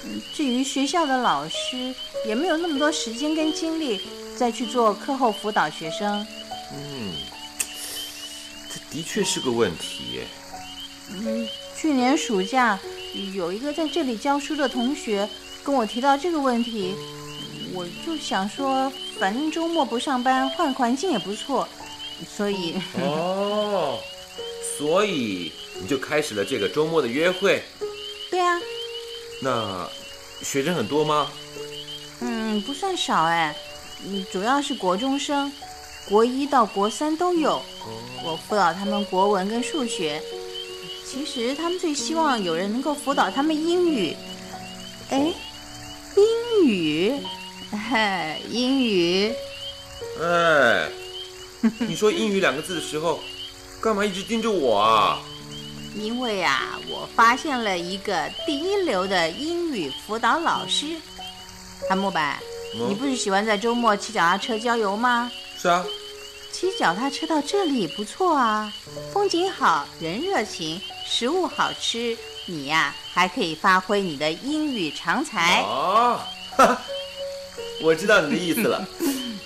[0.07, 1.95] 嗯至于学校的老师，
[2.27, 4.01] 也没有那么多时间跟精力
[4.39, 6.27] 再去做课后辅导学生。
[6.73, 7.13] 嗯，
[8.71, 10.27] 这的确是个问题耶。
[11.11, 12.79] 嗯，去年暑假
[13.35, 15.29] 有一个在这里教书的同学
[15.63, 16.95] 跟我提到这个问题，
[17.75, 21.69] 我就想说，反正周末不上班，换环境也不错，
[22.37, 23.99] 所以哦，
[24.79, 27.63] 所以你就开始了这个周末的约会。
[28.31, 28.61] 对啊，
[29.43, 29.89] 那
[30.43, 31.31] 学生很多吗？
[32.21, 33.55] 嗯，不算少哎，
[34.07, 35.53] 嗯，主要是国中生，
[36.09, 37.61] 国一到国三都有。
[38.25, 40.23] 我辅导他们国文跟数学，
[41.07, 44.15] 其实他们最希望有人能够辅导他们英语。
[45.11, 45.33] 哎，
[46.17, 47.23] 英语，嘿，
[48.51, 49.33] 英语，
[50.23, 50.89] 哎，
[51.79, 53.21] 你说英语两个字的时候，
[53.81, 55.21] 干嘛一直盯着我啊？
[55.95, 60.97] 因为啊，我发现了一个第一流的英语辅导老师。
[61.89, 62.39] 韩木板，
[62.75, 65.31] 嗯你不是喜欢在周末骑脚踏车郊游吗？
[65.61, 65.85] 是啊，
[66.53, 68.73] 骑脚踏车到这里不错啊，
[69.13, 75.65] 风景好，人热情，食物好吃，你呀、还可以发挥你的英语长才。
[77.81, 78.87] 我知道你的意思了。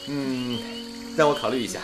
[0.09, 0.59] 嗯，
[1.17, 1.81] 让我考虑一下。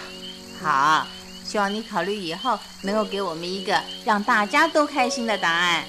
[0.61, 1.07] 好，
[1.45, 5.85] 希望你考虑以后能够给我们一个让大家都开心的答案。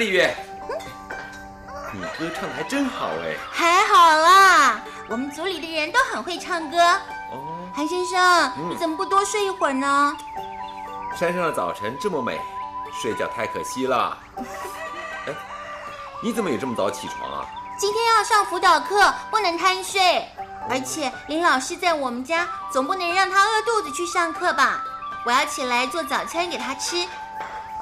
[0.00, 0.34] 丽月。
[1.92, 3.36] 你歌唱的还真好哎。
[3.52, 6.78] 还好啦，我们组里的人都很会唱歌。
[6.80, 8.18] 哦，韩先生，
[8.56, 10.16] 嗯你怎么不多睡一会儿呢？
[11.14, 12.40] 山上的早晨这么美，
[12.98, 14.16] 睡觉太可惜了。
[15.28, 15.34] 哎，
[16.22, 17.44] 你怎么也这么早起床啊？
[17.76, 20.26] 今天要上辅导课，不能贪睡。
[20.70, 24.82] 而且林老师在我们家，总不能让他饿肚子去上课吧？
[25.26, 27.06] 我要起来做早餐给他吃。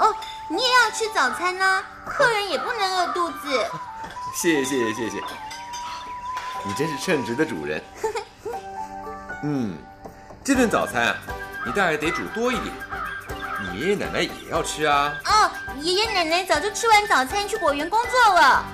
[0.01, 0.15] 哦，
[0.49, 1.85] 你也要吃早餐呢？
[2.19, 3.67] 客人也不能饿肚子。
[4.35, 5.25] 谢谢谢谢谢谢，
[6.65, 7.83] 你真是称职的主人。
[9.45, 9.79] 嗯，
[10.43, 11.17] 这顿早餐啊，
[11.65, 12.75] 你大概得煮多一点。
[13.61, 15.15] 你爷爷奶奶也要吃啊。
[15.27, 15.51] 哦，
[15.81, 18.65] 爷爷奶奶早就吃完早餐去果园工作了。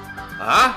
[0.41, 0.77] 啊？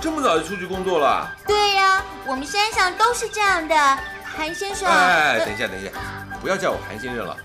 [0.00, 1.30] 这么早就出去工作了？
[1.46, 3.98] 对呀、我们山上都是这样的。
[4.36, 5.92] 韩先生，哎，呃等一下等一下，
[6.40, 7.36] 不要叫我韩先生了，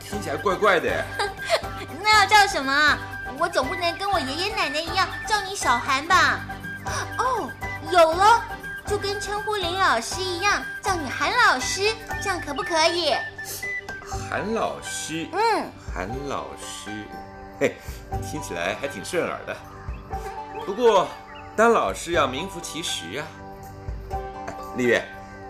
[0.00, 1.04] 听起来怪怪的。
[2.02, 2.98] 那要叫什么啊？
[3.38, 6.40] 我总不能跟我爷爷奶奶一样叫你小韩吧？
[7.18, 7.50] 哦，
[7.90, 8.42] 有了，
[8.86, 13.14] 就跟称呼林老师一样，叫你韩老师，这样可不可以？
[14.30, 16.90] 韩老师，嗯，韩老师，
[17.60, 17.76] 嘿，
[18.22, 19.56] 听起来还挺顺耳的。
[20.64, 21.06] 不过，
[21.56, 23.24] 当老师要名副其实呀、
[24.46, 25.02] 哎丽月，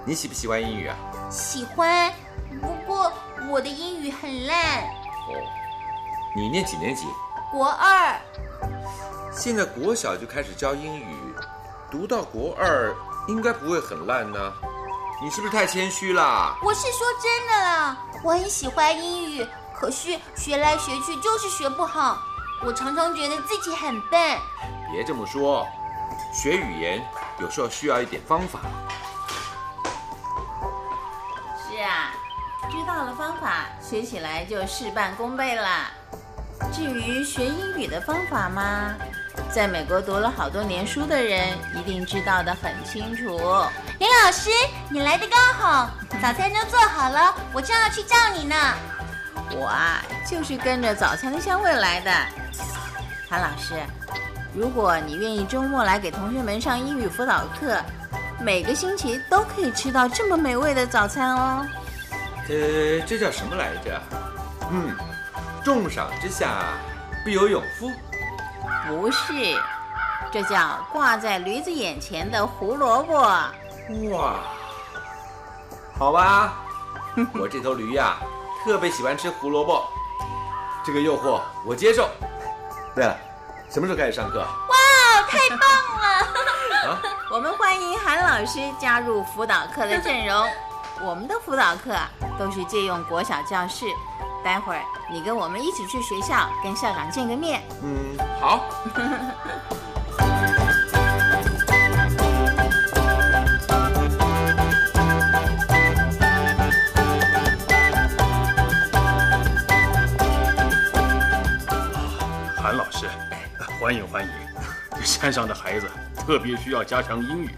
[0.05, 0.97] 你喜不喜欢英语啊？
[1.31, 2.13] 喜欢，
[2.61, 3.13] 不过
[3.49, 5.35] 我的英语很烂，哦，
[6.35, 7.07] 你念几年级？
[7.51, 8.19] 国二。
[9.33, 11.35] 现在国小就开始教英语，
[11.91, 12.95] 读到国二
[13.29, 14.53] 应该不会很烂呢。
[15.23, 16.57] 你是不是太谦虚啦？
[16.63, 22.19] 我是说真的啦，我很喜欢英语，可是学来学去就是学不好，
[22.65, 24.39] 我常常觉得自己很笨。
[24.91, 25.67] 别这么说，
[26.33, 27.03] 学语言
[27.39, 28.61] 有时候需要一点方法。
[31.69, 32.13] 是啊，
[32.71, 35.91] 知道了方法，学起来就事半功倍啦。
[36.73, 38.95] 至于学英语的方法吗？
[39.51, 43.39] 在美国读了好多年书的人一定知道的很清楚。
[43.99, 44.51] 林老师，
[44.91, 45.91] 你来的刚好，
[46.23, 48.55] 早餐都做好了，我正要去叫你呢。
[49.53, 52.11] 我啊，就是跟着早餐的香味来的。
[53.29, 53.75] 韩老师，
[54.55, 57.79] 如果你愿意周末来给同学们上英语辅导课，
[58.41, 61.67] 每个星期都可以吃到这么美味的早餐哦。
[62.49, 64.03] 呃，这叫什么来着？
[64.71, 64.95] 嗯，
[65.67, 66.79] 重赏之下
[67.25, 67.91] 必有勇夫。
[68.87, 69.61] 不是，
[70.31, 73.19] 这叫挂在驴子眼前的胡萝卜。
[74.13, 74.37] 哇，
[75.99, 76.53] 好吧，
[77.35, 78.15] 我这头驴呀、
[78.65, 79.83] 特别喜欢吃胡萝卜，
[80.85, 82.09] 这个诱惑我接受。
[82.95, 83.17] 对了，
[83.69, 85.59] 什么时候开始上课哇，太棒
[86.01, 86.95] 了！
[86.95, 87.03] 啊？
[87.29, 90.49] 我们欢迎韩老师加入辅导课的阵容。
[91.03, 91.93] 我们的辅导课
[92.39, 93.85] 都是借用国小教室。
[94.47, 94.81] 待会儿
[95.11, 97.61] 你跟我们一起去学校跟校长见个面。
[97.83, 98.71] 嗯，好。
[112.57, 113.09] 韩老师，
[113.81, 114.31] 欢迎欢迎！
[115.05, 115.91] 山上的孩子
[116.25, 117.51] 特别需要加强英语，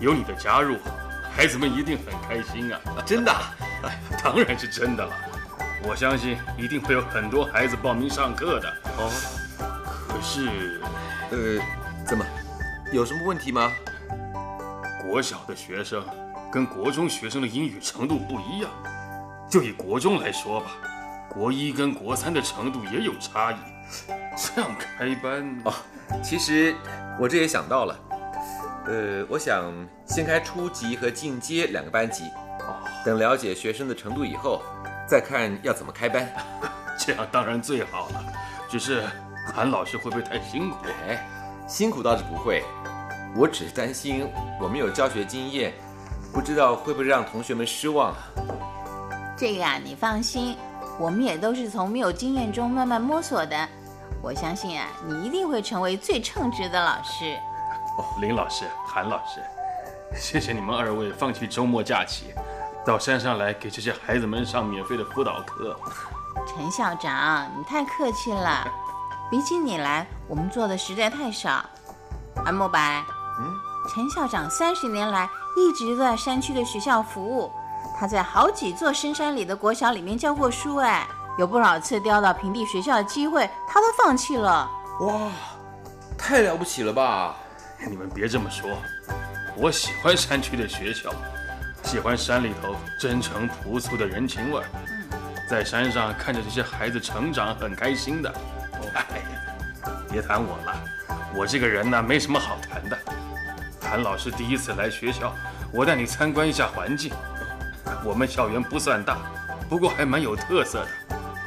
[0.00, 0.76] 有你的加入，
[1.34, 2.78] 孩子们一定很开心啊！
[3.06, 3.32] 真的？
[3.84, 5.12] 哎，当然是真的了。
[5.88, 8.68] 我相信一定会有很多孩子报名上课的。
[8.98, 9.08] 哦，
[10.08, 10.80] 可是，
[11.30, 11.62] 呃，
[12.04, 12.26] 怎么，
[12.92, 13.70] 有什么问题吗？
[15.04, 16.04] 国小的学生
[16.50, 18.70] 跟国中学生的英语程度不一样。
[19.48, 20.72] 就以国中来说吧，
[21.30, 23.56] 国一跟国三的程度也有差异。
[24.36, 25.72] 这样开班哦，
[26.20, 26.74] 其实
[27.20, 27.98] 我这也想到了。
[28.86, 29.72] 呃，我想
[30.04, 32.24] 先开初级和进阶两个班级。
[32.58, 34.60] 哦，等了解学生的程度以后。
[35.06, 36.28] 再看要怎么开班，
[36.98, 38.24] 这样当然最好了。
[38.68, 39.04] 只是
[39.54, 40.76] 韩老师会不会太辛苦？
[41.08, 41.26] 哎，
[41.68, 42.64] 辛苦倒是不会，
[43.36, 44.28] 我只是担心
[44.60, 45.72] 我没有教学经验，
[46.32, 48.14] 不知道会不会让同学们失望。
[49.36, 50.56] 这个啊，你放心，
[50.98, 53.68] 我们也都是从没有经验中慢慢摸索的。
[54.22, 57.36] 我相信啊，你一定会成为最称职的老师。
[57.98, 59.40] 哦，林老师、韩老师，
[60.14, 62.34] 谢谢你们二位放弃周末假期。
[62.86, 65.76] 到山上来给这些孩子们上免费的辅导课。
[66.46, 68.66] 陈校长，你太客气了。
[69.28, 71.64] 比起你来，我们做的实在太少。
[72.44, 73.04] 安慕白，
[73.40, 73.54] 嗯，
[73.92, 77.50] 陈校长三十年来一直在山区的学校服务，
[77.98, 81.04] 他在好几座深山里的国小里面教过书，哎，
[81.38, 84.70] 有不少次调到平地学校的机会，他都放弃了。
[85.00, 85.32] 哇，
[86.16, 87.34] 太了不起了吧！
[87.90, 88.70] 你们别这么说，
[89.56, 91.10] 我喜欢山区的学校。
[91.86, 95.04] 喜欢山里头真诚朴素的人情味儿，嗯
[95.48, 98.34] 在山上看着这些孩子成长，很开心的。
[98.92, 100.84] 哎呀，别谈我了，
[101.36, 102.98] 我这个人呢没什么好谈的。
[103.80, 105.32] 谭老师第一次来学校，
[105.72, 107.12] 我带你参观一下环境。
[108.04, 109.18] 我们校园不算大，
[109.68, 110.88] 不过还蛮有特色的。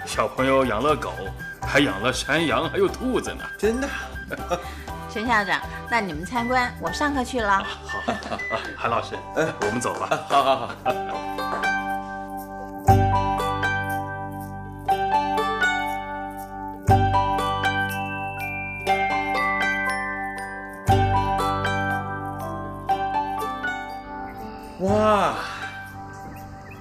[0.05, 1.11] 小朋友养了狗，
[1.67, 3.43] 还养了山羊，还有兔子呢。
[3.57, 3.89] 真的。
[5.11, 7.57] 陈校长，那你们参观，我上课去了。
[7.57, 7.99] 好，
[8.77, 10.07] 韩老师，我们走吧。
[10.29, 10.69] 好好好。
[24.81, 25.33] 哇，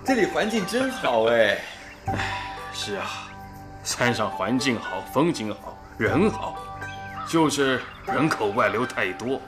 [0.04, 1.58] 这里环境真好哎！
[2.06, 2.42] 哎，
[2.74, 3.06] 是啊，
[3.82, 6.57] 山上环境好，风景好，人好。
[7.28, 9.38] 就是人口外流太多，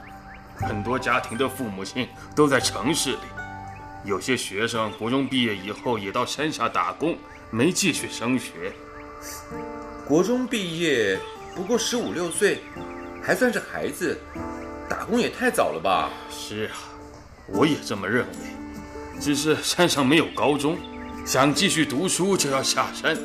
[0.55, 3.17] 很多家庭的父母亲都在城市里，
[4.05, 7.17] 有些学生国中毕业以后也到山下打工，
[7.49, 8.71] 没继续升学。
[10.07, 11.19] 国中毕业
[11.55, 12.61] 不过十五六岁，
[13.23, 14.15] 还算是孩子，
[14.87, 16.11] 打工也太早了吧？
[16.29, 16.77] 是啊，
[17.47, 18.33] 我也这么认为。
[19.19, 20.77] 只是山上没有高中，
[21.25, 23.17] 想继续读书就要下山，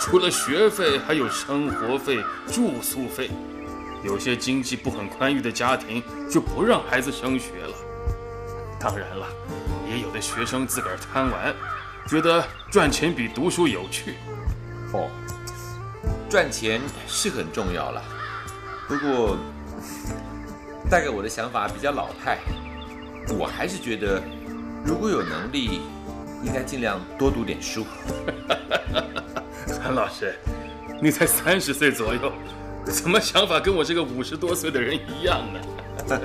[0.00, 2.18] 除了学费，还有生活费、
[2.48, 3.30] 住宿费。
[4.04, 7.74] 有些经济不很宽裕的家庭就不让孩子升学了。
[8.78, 9.26] 当然了，
[9.88, 11.54] 也有的学生自个儿贪玩，
[12.06, 14.16] 觉得赚钱比读书有趣。
[14.92, 15.08] 哦，
[16.28, 18.02] 赚钱是很重要了，
[18.86, 19.38] 不过
[20.90, 22.38] 大概我的想法比较老派，
[23.38, 24.22] 我还是觉得
[24.84, 25.80] 如果有能力，
[26.44, 27.86] 应该尽量多读点书。
[29.82, 30.34] 韩老师，
[31.00, 32.30] 你才三十岁左右。
[32.92, 35.60] 怎么想法跟我这个五十多岁的人一样呢？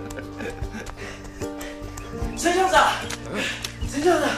[2.37, 2.91] 陈校长，
[3.91, 4.29] 陈校长，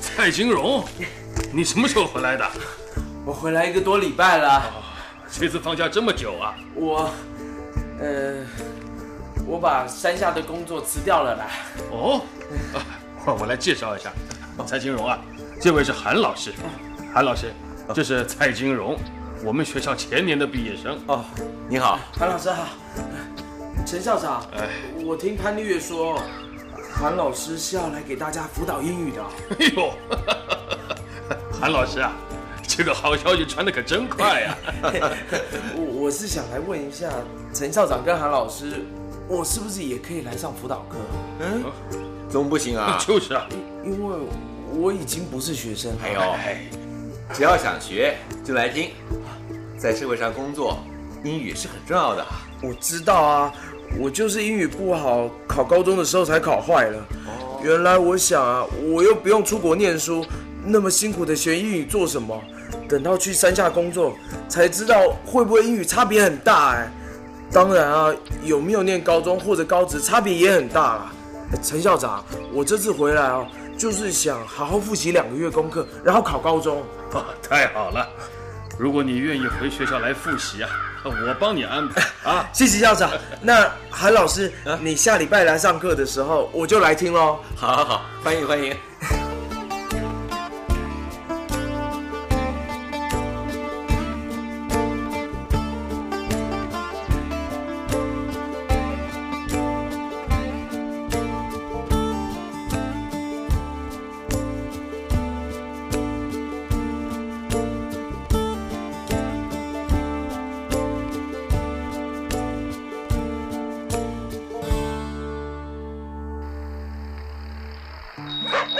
[0.00, 0.84] 蔡金荣，
[1.52, 2.48] 你什么时候回来的？
[3.24, 4.62] 我回来一个多礼拜了。
[5.30, 6.54] 这次放假这么久啊？
[6.74, 7.10] 我，
[7.98, 8.44] 呃，
[9.46, 11.46] 我把山下的工作辞掉了啦。
[11.90, 12.20] 哦，
[13.38, 14.12] 我来介绍一下，
[14.66, 15.18] 蔡金荣啊，
[15.60, 16.52] 这位是韩老师，
[17.12, 17.52] 韩老师，
[17.94, 18.96] 这是蔡金荣。
[19.44, 21.22] 我们学校前年的毕业生哦，
[21.68, 22.64] 你好，韩老师好，
[23.86, 24.68] 陈校长，哎，
[25.04, 26.18] 我听潘丽月说，
[26.90, 29.22] 韩老师是要来给大家辅导英语的。
[29.60, 29.92] 哎呦，
[31.60, 32.12] 韩老师啊，
[32.66, 34.56] 这个好消息传的可真快呀！
[35.76, 37.10] 我我是想来问一下
[37.52, 38.80] 陈校长跟韩老师，
[39.28, 40.96] 我是不是也可以来上辅导课？
[41.40, 41.64] 嗯，
[42.30, 42.96] 怎么不行啊？
[43.06, 43.46] 就是啊，
[43.84, 44.16] 因为
[44.72, 45.98] 我已经不是学生了。
[46.02, 46.20] 哎呦，
[47.32, 48.90] 只要想学就来听。
[49.78, 50.78] 在社会上工作，
[51.24, 52.24] 英语是很重要的。
[52.62, 53.52] 我知道啊，
[53.98, 57.04] 我就是英语不好，考高中的时候才考坏了。
[57.62, 60.24] 原来我想啊，我又不用出国念书，
[60.64, 62.40] 那么辛苦的学英语做什么？
[62.88, 64.14] 等到去山下工作，
[64.48, 66.90] 才知道会不会英语差别很大哎。
[67.50, 71.12] 当然啊，有没有念高中或者高职，差别也很大啦。
[71.62, 73.46] 陈校长，我这次回来啊，
[73.76, 76.82] 就是想好好复习两个月功课，然后考高中。
[77.12, 78.08] 哦，太好了！
[78.78, 80.68] 如果你愿意回学校来复习啊，
[81.04, 82.48] 我帮你安排 啊。
[82.52, 83.10] 谢谢校长。
[83.40, 87.38] 那韩老师，你下礼拜来上课的时候，我就来听喽。
[87.56, 89.23] 好好好，欢迎欢迎。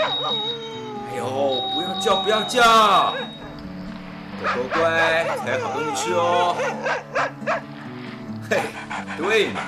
[0.05, 3.13] 哎呦，不要叫，不要叫，
[4.41, 6.55] 狗狗乖才有好东西吃哦。
[8.49, 8.61] 嘿，
[9.17, 9.61] 对嘛，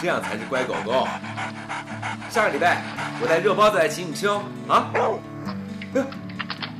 [0.00, 1.06] 这样才是乖狗狗。
[2.30, 2.82] 下个礼拜
[3.20, 4.42] 我带热包子来请你吃哦。
[4.68, 4.90] 啊？
[5.94, 6.04] 呃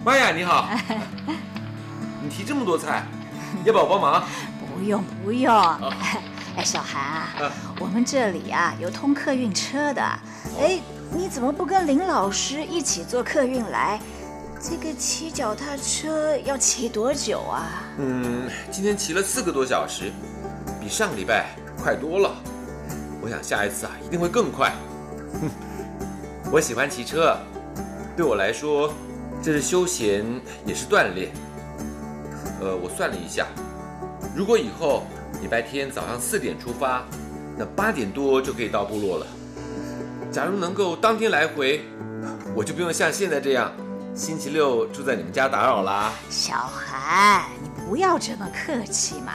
[0.05, 0.69] 妈呀，你好，
[2.23, 3.03] 你提这么多菜，
[3.65, 4.25] 要不要我帮忙？
[4.75, 5.55] 不用不用。
[6.57, 10.03] 哎，小韩啊，我们这里啊有通客运车的。
[10.61, 10.79] 哎，
[11.17, 14.01] 你怎么不跟林老师一起坐客运来？
[14.61, 17.85] 这个骑脚踏车要骑多久啊？
[17.99, 20.11] 嗯，今天骑了四个多小时，
[20.81, 22.35] 比上个礼拜快多了。
[23.23, 24.73] 我想下一次啊一定会更快。
[25.35, 25.51] 哼，
[26.51, 27.39] 我喜欢骑车，
[28.17, 28.93] 对我来说
[29.41, 30.25] 这是休闲
[30.67, 31.31] 也是锻炼。
[32.61, 33.47] 呃，我算了一下，
[34.35, 35.05] 如果以后
[35.41, 37.05] 礼拜天早上四点出发，
[37.57, 39.27] 那八点多就可以到部落了。
[40.35, 41.85] 假如能够当天来回，
[42.57, 43.71] 我就不用像现在这样，
[44.17, 46.13] 星期六住在你们家打扰啦。
[46.29, 49.33] 小韩，你不要这么客气嘛。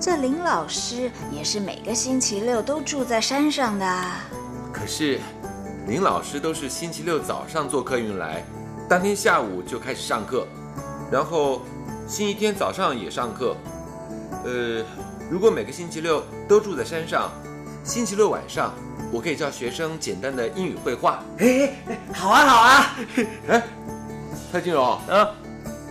[0.00, 4.04] 这林老师也是每个星期六都住在山上的。
[4.72, 5.18] 可是，
[5.88, 8.44] 林老师都是星期六早上坐客运来，
[8.88, 10.46] 当天下午就开始上课，
[11.10, 11.62] 然后
[12.06, 13.56] 星期天早上也上课。
[14.44, 14.84] 呃，
[15.28, 17.28] 如果每个星期六都住在山上，
[17.84, 18.72] 星期六晚上
[19.10, 21.22] 我可以教学生简单的英语绘画。
[21.38, 22.96] 哎哎，好啊好啊。
[23.48, 23.62] 哎，
[24.50, 25.28] 蔡金荣，啊，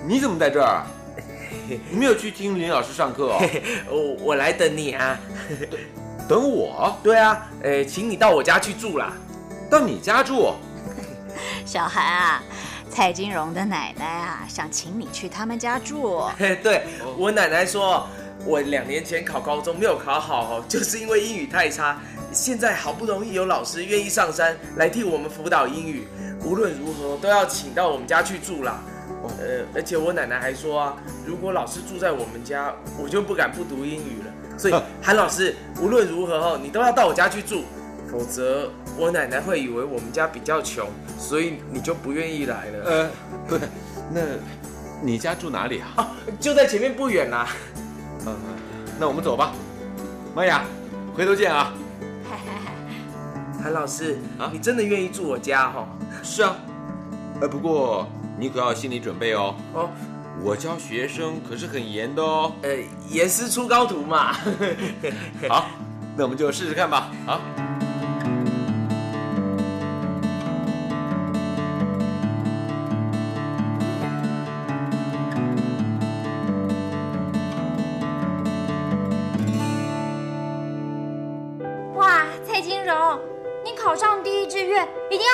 [0.07, 0.83] 你怎么在这儿？
[1.67, 3.39] 你没有去听林老师上课哦？
[3.91, 5.19] 我我来等你啊。
[6.27, 6.97] 等我？
[7.03, 9.13] 对啊，哎，请你到我家去住啦。
[9.69, 10.53] 到你家住？
[11.65, 12.43] 小韩啊，
[12.89, 16.21] 蔡金荣的奶奶啊，想请你去他们家住。
[16.39, 16.85] 嘿，对
[17.17, 18.07] 我奶奶说，
[18.45, 21.99] 我两年前考高中没有考好哦， 就是因为英语太差。
[22.31, 26.07] 现在好不容易有老师愿意上山来替我们辅导英语，
[26.45, 28.81] 无论如何都要请到我们家去住啦。
[29.37, 34.57] 呃，而且我奶奶还说啊，如果老师住在我们家，我就不敢不读英语了。
[34.57, 37.63] 所以 韩老师，无论如何哦，你都要到我家去住，
[38.09, 40.87] 否则我奶奶会以为我们家比较穷，
[41.19, 42.85] 所以你就不愿意来了。
[42.85, 43.09] 呃，
[43.49, 43.59] 对，
[44.11, 44.21] 那
[45.01, 45.87] 你家住哪里啊？
[45.97, 46.07] 哦，
[46.39, 47.49] 就在前面不远啦。
[48.25, 48.35] 嗯，
[48.99, 49.53] 那我们走吧。
[50.35, 50.63] 玛雅，
[51.15, 51.73] 回头见啊。
[53.61, 55.87] 韩老师啊你真的愿意住我家哈、
[56.23, 56.55] 是啊，
[57.39, 58.07] 呃，不过
[58.39, 59.55] 你可要有心理准备哦。
[59.73, 59.89] 哦？
[60.41, 62.51] 我教学生可是很严的哦。
[62.63, 62.69] 呃，
[63.09, 64.33] 严师出高徒嘛。
[65.47, 65.67] 好，
[66.17, 67.11] 那我们就试试看吧。
[67.27, 67.39] 啊。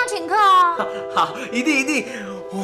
[0.08, 0.88] 请客哦。
[1.14, 2.06] 好，一定一定。
[2.54, 2.64] 哇，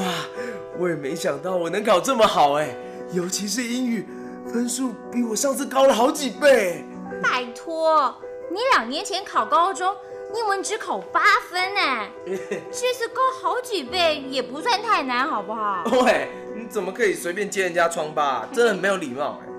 [0.79, 2.75] 我也没想到我能考这么好哎，
[3.11, 4.07] 尤其是英语，
[4.47, 6.85] 分数比我上次高了好几倍。
[7.21, 8.15] 拜托，
[8.49, 9.93] 你两年前考高中，
[10.33, 11.81] 英文只考八分呢，
[12.71, 15.83] 这次高好几倍也不算太难，好不好？
[16.03, 18.47] 喂，你怎么可以随便揭人家疮疤？
[18.53, 19.49] 真的很没有礼貌哎。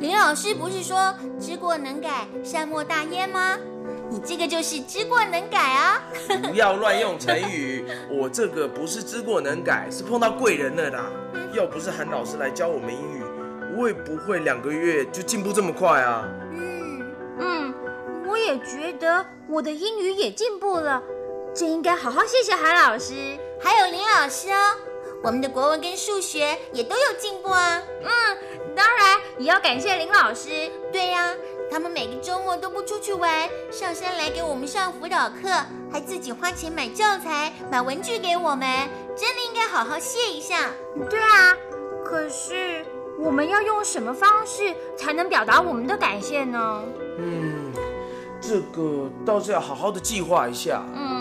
[0.00, 3.56] 林老师不是说知过能改，善莫大焉吗？
[4.10, 6.02] 你这个就是知过能改啊！
[6.48, 11.06] 不要乱用成语，我这个不是知过能改，是碰到贵人了啦。
[11.52, 13.22] 要不是韩老师来教我们英语，
[13.78, 16.28] 我也不会两个月就进步这么快啊。
[16.52, 17.06] 嗯
[17.38, 17.74] 嗯，
[18.26, 21.00] 我也觉得我的英语也进步了，
[21.54, 23.14] 这应该好好谢谢韩老师，
[23.62, 24.76] 还有林老师哦。
[25.22, 27.80] 我们的国文跟数学也都有进步啊。
[28.02, 28.38] 嗯，
[28.74, 30.48] 当然也要感谢林老师。
[30.90, 31.34] 对呀、
[31.70, 35.48] 他们每个周末都不出去玩，上山来给我们上辅导课，
[35.92, 40.70] 还自己花钱买教材、买文具给我们，真的应该好好谢一下。
[41.08, 41.56] 对啊，
[42.04, 42.84] 可是
[43.18, 46.82] 我们要用什么方式才能表达我们的感谢呢？
[47.18, 47.72] 嗯，
[48.40, 50.82] 这个倒是要好好的计划一下。
[50.94, 51.19] 嗯，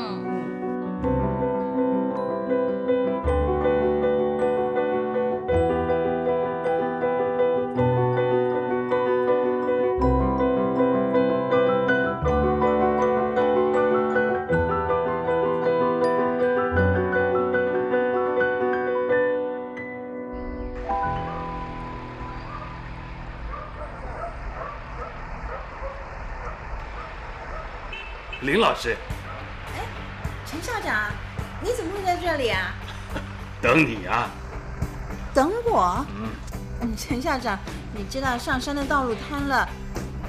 [37.29, 37.59] 校长，
[37.93, 39.69] 你知道上山的道路瘫了，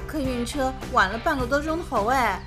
[0.07, 2.39] 客运车晚了半个多钟头哎，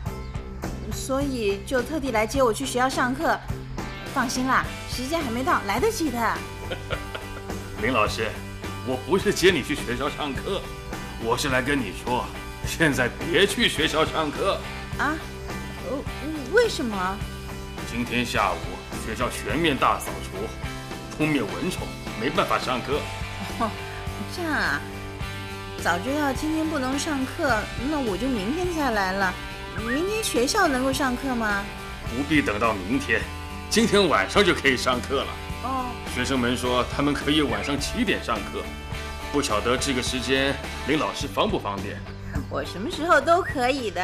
[0.92, 3.36] 所以就特地来接我去学校上课。
[4.14, 6.34] 放心啦，时间还没到，来得及的。
[7.82, 8.28] 林老师，
[8.86, 10.60] 我不是接你去学校上课，
[11.24, 12.24] 我是来跟你说，
[12.64, 14.56] 现在别去学校上课。
[14.98, 15.18] 啊？
[15.90, 15.98] 呃，
[16.52, 17.16] 为什么？
[17.90, 18.58] 今天下午
[19.04, 21.88] 学校全面大扫除，扑灭蚊虫，
[22.20, 23.00] 没办法上课。
[24.34, 24.80] 哦，这样啊？
[25.82, 27.56] 早知道今天不能上课，
[27.90, 29.32] 那我就明天再来了。
[29.86, 31.62] 明天学校能够上课吗？
[32.10, 33.20] 不必等到明天，
[33.70, 35.28] 今天晚上就可以上课了。
[35.62, 38.62] 哦，学生们说他们可以晚上七点上课，
[39.32, 40.54] 不晓得这个时间
[40.88, 41.96] 林老师方不方便？
[42.50, 44.02] 我什么时候都可以的。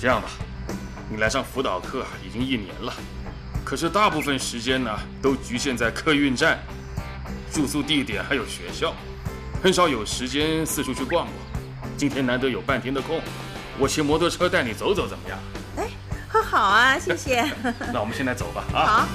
[0.00, 0.28] 这样吧，
[1.10, 2.92] 你来上辅导课已经一年了，
[3.64, 4.90] 可是大部分时间呢
[5.22, 6.58] 都局限在客运站、
[7.52, 8.94] 住宿地点还有学校，
[9.62, 11.34] 很少有时间四处去逛逛。
[11.96, 13.20] 今天难得有半天的空，
[13.78, 15.38] 我骑摩托车带你走走，怎么样？
[15.76, 15.88] 哎，
[16.28, 17.42] 好好啊，谢谢。
[17.92, 18.86] 那我们现在走吧，啊。
[18.86, 19.08] 好。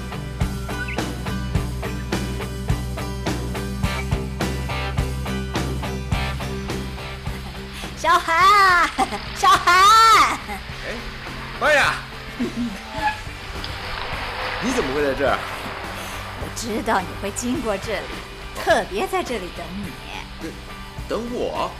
[7.96, 8.90] 小韩，
[9.34, 10.94] 小韩，哎，
[11.58, 11.94] 妈呀！
[14.62, 15.38] 你怎么会在这儿？
[16.66, 18.06] 我知道你会经过这里，
[18.56, 20.48] 特别在这里等你。
[21.06, 21.70] 等我？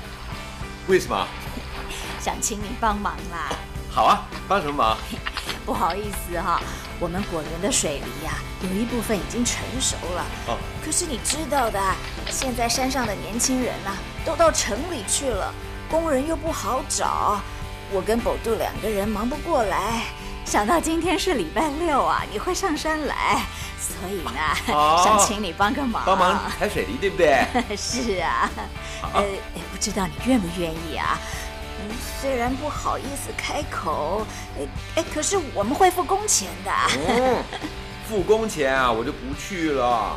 [0.89, 1.26] 为什么？
[2.20, 3.49] 想请你帮忙啦。
[3.91, 4.99] 好啊，帮什么忙？
[5.64, 6.61] 不好意思哈，
[7.01, 10.26] 我们果园的水梨呀，有一部分已经成熟了。
[10.49, 10.59] 哦。
[10.85, 11.80] 可是你知道的，
[12.28, 15.51] 现在山上的年轻人呐，都到城里去了。
[15.91, 17.41] 工人又不好找，
[17.91, 20.03] 我跟宝杜两个人忙不过来。
[20.45, 23.42] 想到今天是礼拜六啊，你会上山来，
[23.80, 24.40] 所以呢，
[24.74, 26.03] 哦想请你帮个忙。
[26.07, 27.45] 帮忙抬水泥，对不对？
[27.76, 28.49] 是啊，
[29.14, 29.24] 呃，
[29.72, 31.18] 不知道你愿不愿意啊？
[31.80, 31.90] 嗯，
[32.20, 34.24] 虽然不好意思开口，
[34.59, 34.66] 哎
[34.97, 36.70] 哎，可是我们会付工钱的。
[37.09, 37.42] 嗯，
[38.09, 40.16] 付工钱啊，我就不去了。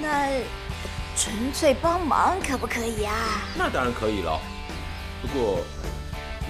[0.00, 0.28] 那
[1.16, 3.14] 纯粹帮忙可不可以啊？
[3.54, 4.40] 那当然可以了。
[5.20, 5.60] 不过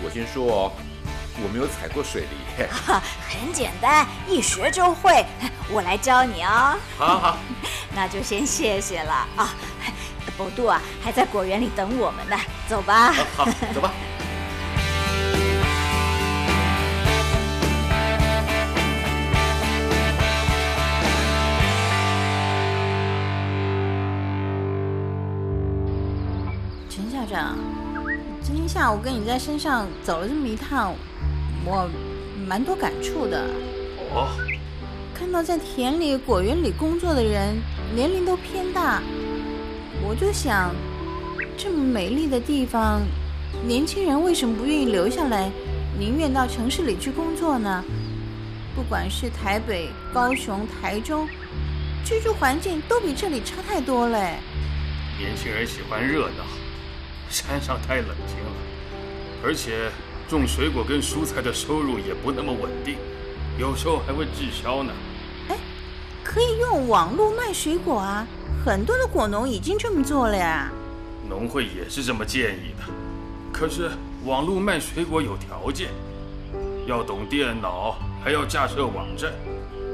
[0.03, 0.73] 我先说哦，
[1.43, 2.65] 我没有踩过水梨。
[3.29, 5.25] 很简单，一学就会。
[5.71, 6.77] 我来教你哦。
[6.99, 7.39] 好好，
[7.95, 9.55] 那就先谢谢了啊。
[10.37, 12.37] 博杜啊，还在果园里等我们呢，
[12.69, 13.13] 走吧。
[13.37, 13.93] 好，走吧。
[26.89, 27.57] 陈校长，
[28.43, 30.95] 今天下午跟你在山上走了这么一趟，
[31.65, 31.89] 我
[32.47, 33.47] 蛮多感触的。
[34.15, 34.29] 哦，
[35.15, 37.57] 看到在田里、果园里工作的人
[37.95, 39.03] 年龄都偏大，
[40.03, 40.75] 我就想，
[41.57, 43.01] 这么美丽的地方，
[43.67, 45.51] 年轻人为什么不愿意留下来，
[45.99, 47.85] 宁愿到城市里去工作呢？
[48.75, 51.29] 不管是台北、高雄、台中，
[52.05, 54.19] 居住环境都比这里差太多了。
[55.19, 56.45] 年轻人喜欢热闹，
[57.29, 58.51] 山上太冷清了，
[59.45, 59.91] 而且
[60.39, 62.97] 种水果跟蔬菜的收入也不那么稳定，
[63.59, 64.93] 有时候还会滞销呢。
[65.49, 65.59] 哎
[66.25, 68.27] 可以用网络卖水果啊，
[68.65, 70.71] 很多的果农已经这么做了呀。
[71.29, 72.93] 农会也是这么建议的，
[73.53, 73.91] 可是
[74.25, 75.89] 网络卖水果有条件，
[76.87, 79.31] 要懂电脑，还要架设网站。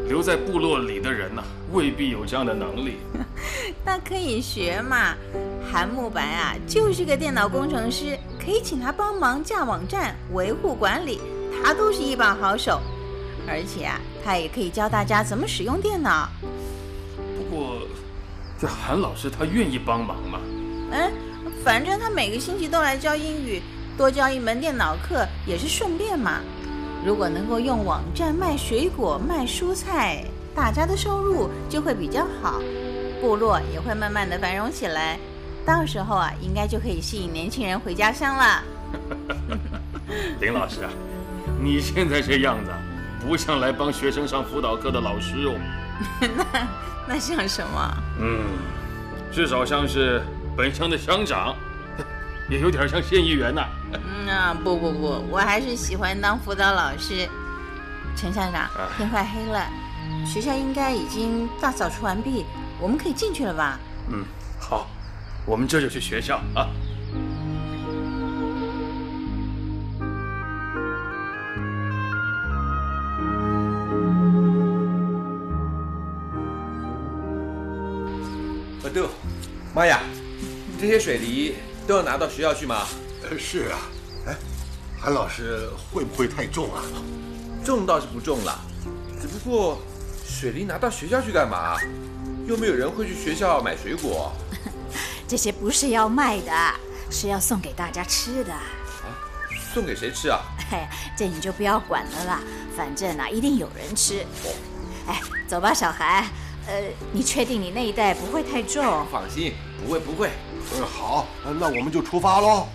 [0.06, 2.96] 留在部落里的人呢、未必有这样的能力。
[3.84, 5.14] 那可以学嘛。
[5.70, 8.16] 韩慕白啊，就是个电脑工程师，
[8.48, 11.20] 可以请他帮忙架网站、维护管理，
[11.62, 12.80] 他都是一把好手。
[13.46, 16.26] 而且啊，他也可以教大家怎么使用电脑。
[17.36, 17.76] 不过，
[18.58, 20.40] 这韩老师他愿意帮忙吗？
[20.92, 21.12] 嗯，
[21.62, 23.60] 反正他每个星期都来教英语，
[23.98, 26.40] 多教一门电脑课也是顺便嘛。
[27.04, 30.24] 如果能够用网站卖水果、卖蔬菜，
[30.54, 32.62] 大家的收入就会比较好，
[33.20, 35.18] 部落也会慢慢的繁荣起来。
[35.68, 38.62] 到时候啊，应该就可以吸引年轻人回家乡了。
[40.40, 40.90] 林老师啊，
[41.60, 42.72] 你现在这样子，
[43.20, 45.60] 不像来帮学生上辅导课的老师哦。
[47.06, 47.96] 那那像什么？
[48.18, 48.40] 嗯，
[49.30, 50.22] 至少像是
[50.56, 51.54] 本乡的乡长，
[52.48, 53.68] 也有点像县议员呐。
[53.92, 57.28] 嗯啊，不不不，我还是喜欢当辅导老师。
[58.16, 59.66] 陈校长，天快黑了，
[60.24, 62.46] 学校应该已经大扫除完毕，
[62.80, 63.78] 我们可以进去了吧？
[64.10, 64.24] 嗯，
[64.58, 64.86] 好，
[65.48, 66.68] 我们这就去学校啊。
[78.82, 79.02] 呃，对，
[79.74, 80.00] 妈呀，
[80.78, 81.54] 这些水梨
[81.86, 82.86] 都要拿到学校去吗？
[83.22, 83.78] 呃，是啊。
[84.26, 84.36] 哎，
[85.00, 86.82] 韩老师会不会太重啊？
[87.64, 88.60] 重倒是不重了，
[89.18, 89.78] 只不过
[90.26, 91.78] 水梨拿到学校去干嘛？
[92.46, 94.30] 又没有人会去学校买水果。
[95.28, 96.52] 这些不是要卖的，
[97.10, 98.52] 是要送给大家吃的。
[98.52, 98.64] 啊，
[99.74, 100.40] 送给谁吃啊？
[100.72, 102.40] 哎，这你就不要管了啦，
[102.74, 104.24] 反正啊，一定有人吃。
[105.06, 106.24] 哎，走吧，小韩。
[106.66, 109.06] 呃，你确定你那一袋不会太重？
[109.10, 109.54] 放心，
[109.84, 110.30] 不会不会。
[110.74, 111.26] 嗯，好，
[111.58, 112.66] 那我们就出发喽。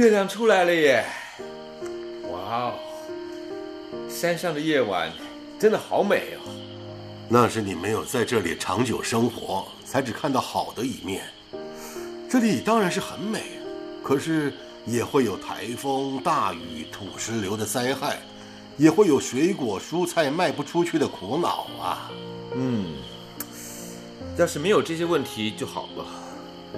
[0.00, 1.04] 月亮出来了耶！
[2.32, 2.74] 哇哦，
[4.08, 5.12] 山上的夜晚
[5.58, 6.50] 真的好美哦。
[7.28, 11.24] 那是你没有在这里长久生活，才只看到好的一面。
[12.30, 13.42] 这里当然是很美，
[14.02, 14.54] 可是
[14.86, 18.22] 也会有台风、大雨、土石流的灾害，
[18.78, 22.10] 也会有水果、蔬菜卖不出去的苦恼啊。
[22.54, 22.96] 嗯，
[24.38, 26.06] 要是没有这些问题就好了。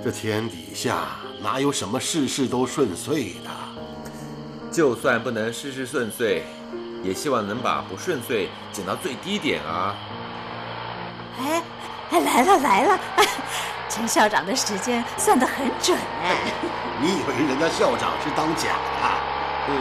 [0.03, 3.51] 这天底下哪有什么事事都顺遂的？
[4.71, 6.45] 就算不能事事顺遂，
[7.03, 9.95] 也希望能把不顺遂减到最低点啊！
[11.39, 11.63] 哎，
[12.11, 12.99] 哎，来了来了，
[13.91, 16.37] 陈校长的时间算得很准哎。
[17.03, 18.69] 你以为人家校长是当假
[19.03, 19.05] 的？
[19.69, 19.75] 嗯，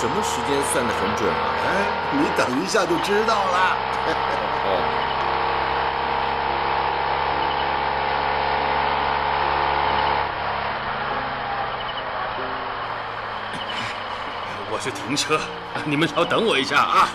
[0.00, 1.54] 什么时间算得很准啊？
[1.64, 1.68] 哎，
[2.12, 3.76] 你等一下就知道了。
[14.78, 15.40] 我去停车，
[15.84, 17.08] 你们稍等我一下啊！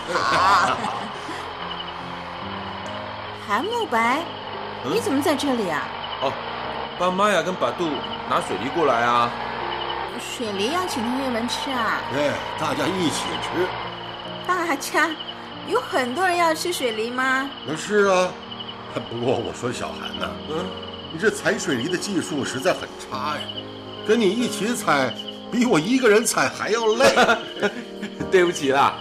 [3.48, 4.22] 韩慕白，
[4.84, 5.82] 你怎么在这里啊？
[6.20, 6.32] 哦，
[6.98, 7.88] 帮妈呀跟百度
[8.28, 9.30] 拿水梨过来啊！
[10.20, 12.02] 水梨要请同学们吃啊？
[12.12, 13.66] 对，大家一起吃。
[14.46, 15.10] 大家
[15.66, 17.48] 有很多人要吃水梨吗？
[17.66, 18.28] 那是啊。
[19.10, 20.66] 不过我说小韩呐，嗯，
[21.10, 23.40] 你这采水梨的技术实在很差呀，
[24.06, 25.14] 跟你一起采。
[25.50, 27.14] 比我一个人采还要累，
[28.30, 28.94] 对不起啦，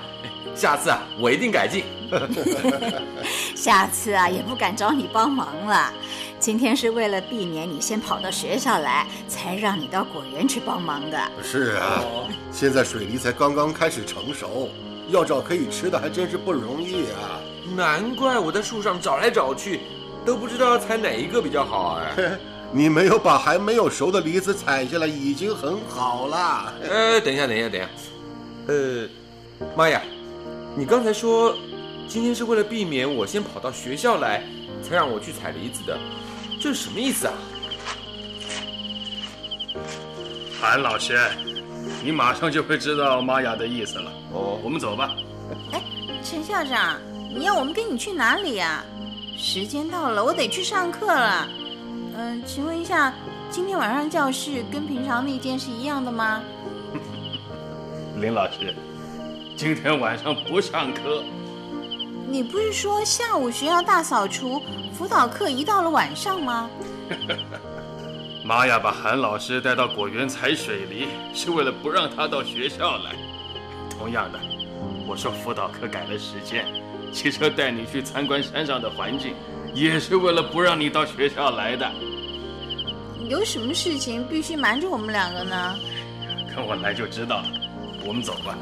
[0.55, 1.83] 下次啊，我一定改进。
[3.55, 5.91] 下次啊，也不敢找你帮忙了。
[6.39, 11.17] 今天是为了避免你先跑到学校来，才让你到果园去帮忙的。
[11.41, 12.03] 是啊，
[12.51, 14.69] 现在水梨才刚刚开始成熟，
[15.09, 17.39] 要找可以吃的还真是不容易啊。
[17.75, 19.79] 难怪我在树上找来找去，
[20.25, 22.37] 都不知道采哪一个比较好哎。
[22.75, 26.73] 你没有把还没有熟的梨子采下来，已经很好了。
[26.81, 27.89] 呃，等一下，等一下，等一下。
[28.67, 29.07] 呃，
[29.77, 30.01] 妈呀，
[30.75, 31.55] 你刚才说
[32.07, 34.43] 今天是为了避免我先跑到学校来，
[34.81, 35.99] 才让我去采梨子的，
[36.59, 37.33] 这是什么意思啊？
[40.59, 41.19] 韩老师，
[42.03, 44.11] 你马上就会知道玛雅的意思了。
[44.31, 45.15] 哦，我们走吧。
[45.73, 45.83] 哎，
[46.23, 46.99] 陈校长，
[47.35, 48.83] 你要我们跟你去哪里呀？
[49.37, 51.47] 时间到了，我得去上课了。
[52.15, 53.13] 嗯，请问一下，
[53.49, 56.41] 今天晚上教室跟平常那间是一样的吗？
[58.17, 58.75] 林老师，
[59.55, 61.23] 今天晚上不上课。
[62.27, 64.61] 你不是说下午学校大扫除，
[64.93, 66.69] 辅导课移到了晚上吗？
[68.45, 73.15] 玛雅把韩老师带到果园采水梨，是为了不让他到学校来。
[73.89, 74.39] 同样的，
[75.07, 76.65] 我说辅导课改了时间，
[77.11, 79.33] 骑车带你去参观山上的环境。
[79.73, 81.91] 也是为了不让你到学校来的。
[83.29, 85.77] 有什么事情必须瞒着我们两个呢？
[86.55, 87.47] 跟我来就知道了。
[88.05, 88.57] 我们走吧。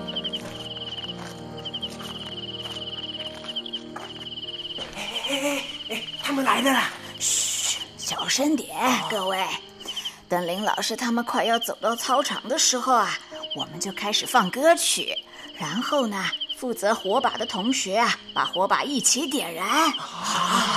[4.96, 6.84] 哎哎哎哎，他们来了！
[7.20, 8.76] 嘘，小声点，
[9.10, 9.38] 各位。
[10.30, 13.18] 等林老师他们快要走到操场的时候啊，
[13.56, 15.14] 我们就开始放歌曲。
[15.58, 16.24] 然后呢，
[16.58, 19.68] 负责火把的同学啊，把火把一起点燃。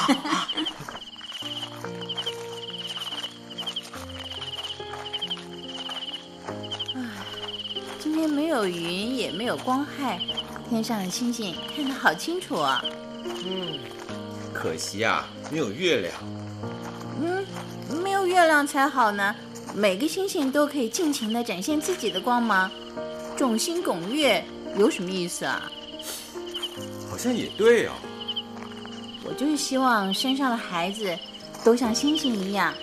[7.98, 10.20] 今天没有云，也没有光害，
[10.68, 12.84] 天上的星星看得好清楚啊。
[13.44, 13.78] 嗯，
[14.52, 16.12] 可惜啊，没有月亮。
[17.20, 17.44] 嗯，
[18.02, 19.34] 没有月亮才好呢。
[19.74, 22.70] 每个星星都可以尽情的展现自己的光芒，
[23.36, 24.44] 众星拱月
[24.76, 25.68] 有什么意思啊？
[27.10, 27.92] 好像也对哦。
[29.26, 31.18] 我就是希望山上的孩子
[31.64, 32.74] 都像星星一样，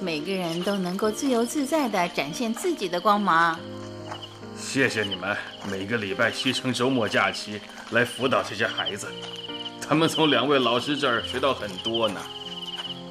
[0.00, 3.58] 每个人都能够自由自在地展现自己的光芒。
[4.56, 5.36] 谢谢你们
[5.70, 7.60] 每个礼拜牺牲周末假期
[7.90, 9.08] 来辅导这些孩子，
[9.86, 12.20] 他们从两位老师这儿学到很多呢。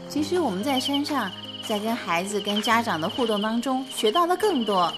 [0.07, 1.29] 其实我们在山上，
[1.67, 4.93] 在跟孩子、跟家长的互动当中学到的更多，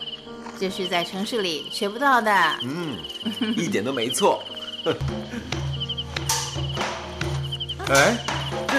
[0.60, 2.32] 这是在城市里学不到的。
[2.62, 2.98] 嗯，
[3.58, 4.44] 一点都没错。
[7.94, 8.18] 哎，
[8.70, 8.74] 这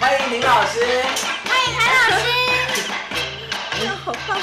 [0.00, 0.80] 欢迎林老师。
[1.44, 2.24] 欢迎谭老师，
[3.70, 4.36] 哎呀，好棒！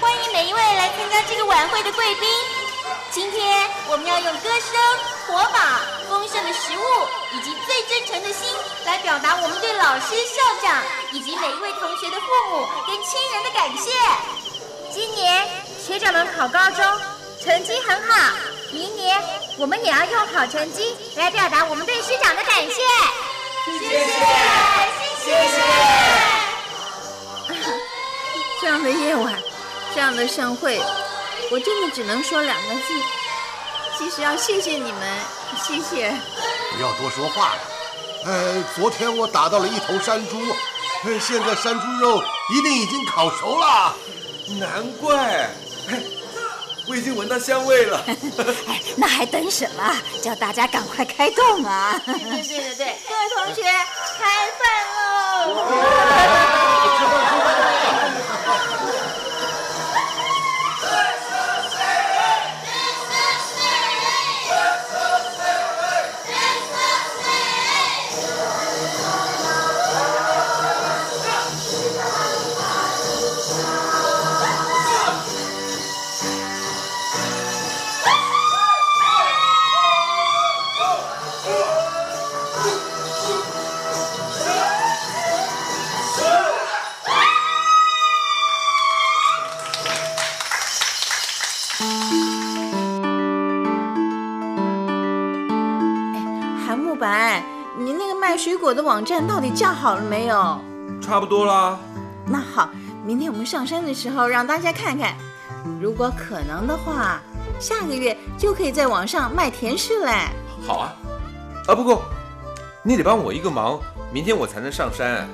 [0.00, 2.28] 欢迎每一位来参加这个晚会的贵宾。
[3.10, 4.70] 今天我们要用歌声、
[5.26, 6.82] 火把、丰盛的食物
[7.34, 8.48] 以及最真诚的心，
[8.84, 10.82] 来表达我们对老师、校长
[11.12, 13.92] 以及每一位同学的父母跟亲人的感谢。
[14.90, 15.46] 今年
[15.86, 16.84] 学长们考高中，
[17.44, 18.32] 成绩很好，
[18.72, 19.22] 明年
[19.58, 22.82] 我们也要用好成绩来表达我们对师长的感谢。
[23.66, 23.98] 谢谢，
[25.24, 25.56] 谢谢。
[28.60, 29.38] 这样的夜晚，
[29.94, 30.80] 这样的盛会，
[31.50, 32.94] 我真的只能说两个字，
[33.98, 35.02] 其实要谢谢你们，
[35.60, 36.14] 谢谢。
[36.76, 37.60] 不要多说话了。
[38.26, 40.38] 呃，昨天我打到了一头山猪，
[41.04, 42.22] 呃现在山猪肉
[42.54, 43.96] 一定已经烤熟了。
[44.60, 45.50] 难怪，
[45.90, 46.00] 哎
[46.86, 48.02] 我已经闻到香味了。
[48.06, 49.96] 哎，那还等什么？
[50.22, 52.00] 叫大家赶快开动啊！
[52.06, 53.62] 对对对对对，各位同学，
[54.16, 54.62] 开饭
[54.96, 56.54] 喽！
[96.98, 97.42] 白，
[97.78, 100.60] 你那个卖水果的网站到底架好了没有？
[101.00, 101.78] 差不多啦。
[102.26, 102.68] 那好，
[103.04, 105.14] 明天我们上山的时候让大家看看，
[105.80, 107.20] 如果可能的话，
[107.60, 110.12] 下个月就可以在网上卖甜食嘞。
[110.66, 110.92] 好啊，
[111.68, 112.02] 啊不过
[112.82, 113.78] 你得帮我一个忙，
[114.12, 115.28] 明天我才能上山。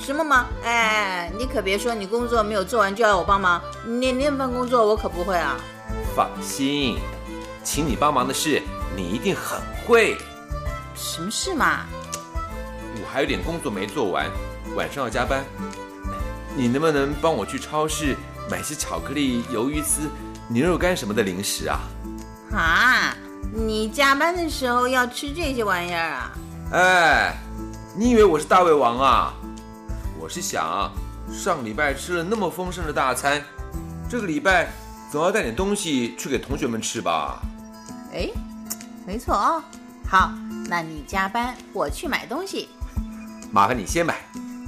[0.00, 0.46] 什么忙？
[0.64, 5.56] 哎，你可别说你工作没有做完就要我帮忙，你那份工作我可不会啊。
[6.14, 6.98] 放心，
[7.62, 8.60] 请你帮忙的事
[8.96, 10.16] 你一定很会。
[10.96, 11.84] 什么事嘛？
[12.98, 14.26] 我还有点工作没做完，
[14.74, 15.44] 晚上要加班。
[16.56, 18.16] 你能不能帮我去超市
[18.50, 20.08] 买些巧克力、鱿鱼丝、
[20.48, 21.80] 牛肉干什么的零食啊？
[22.52, 23.14] 啊，
[23.52, 26.32] 你加班的时候要吃这些玩意儿啊？
[26.72, 27.36] 哎，
[27.94, 29.34] 你以为我是大胃王啊？
[30.18, 30.90] 我是想，
[31.30, 33.44] 上礼拜吃了那么丰盛的大餐，
[34.08, 34.72] 这个礼拜
[35.12, 37.42] 总要带点东西去给同学们吃吧？
[38.14, 38.30] 哎，
[39.06, 39.62] 没错哦。
[40.08, 40.30] 好，
[40.68, 42.68] 那你加班，我去买东西。
[43.50, 44.14] 麻烦你先买，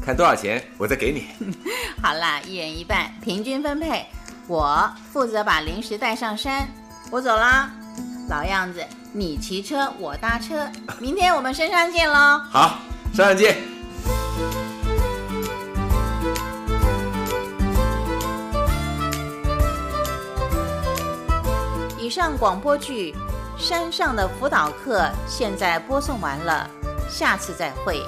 [0.03, 1.28] 看多少钱，我再给你。
[2.03, 4.05] 好啦，一人一半，平均分配。
[4.49, 6.68] 我负责把零食带上山。
[7.11, 7.70] 我走啦，
[8.28, 10.68] 老样子，你骑车，我搭车。
[10.99, 12.41] 明天我们山上见喽。
[12.51, 12.78] 好，
[13.14, 13.57] 山上见。
[21.97, 23.12] 以上广播剧
[23.59, 26.70] 《山上的辅导课》现在播送完了，
[27.11, 28.00] 下次再会。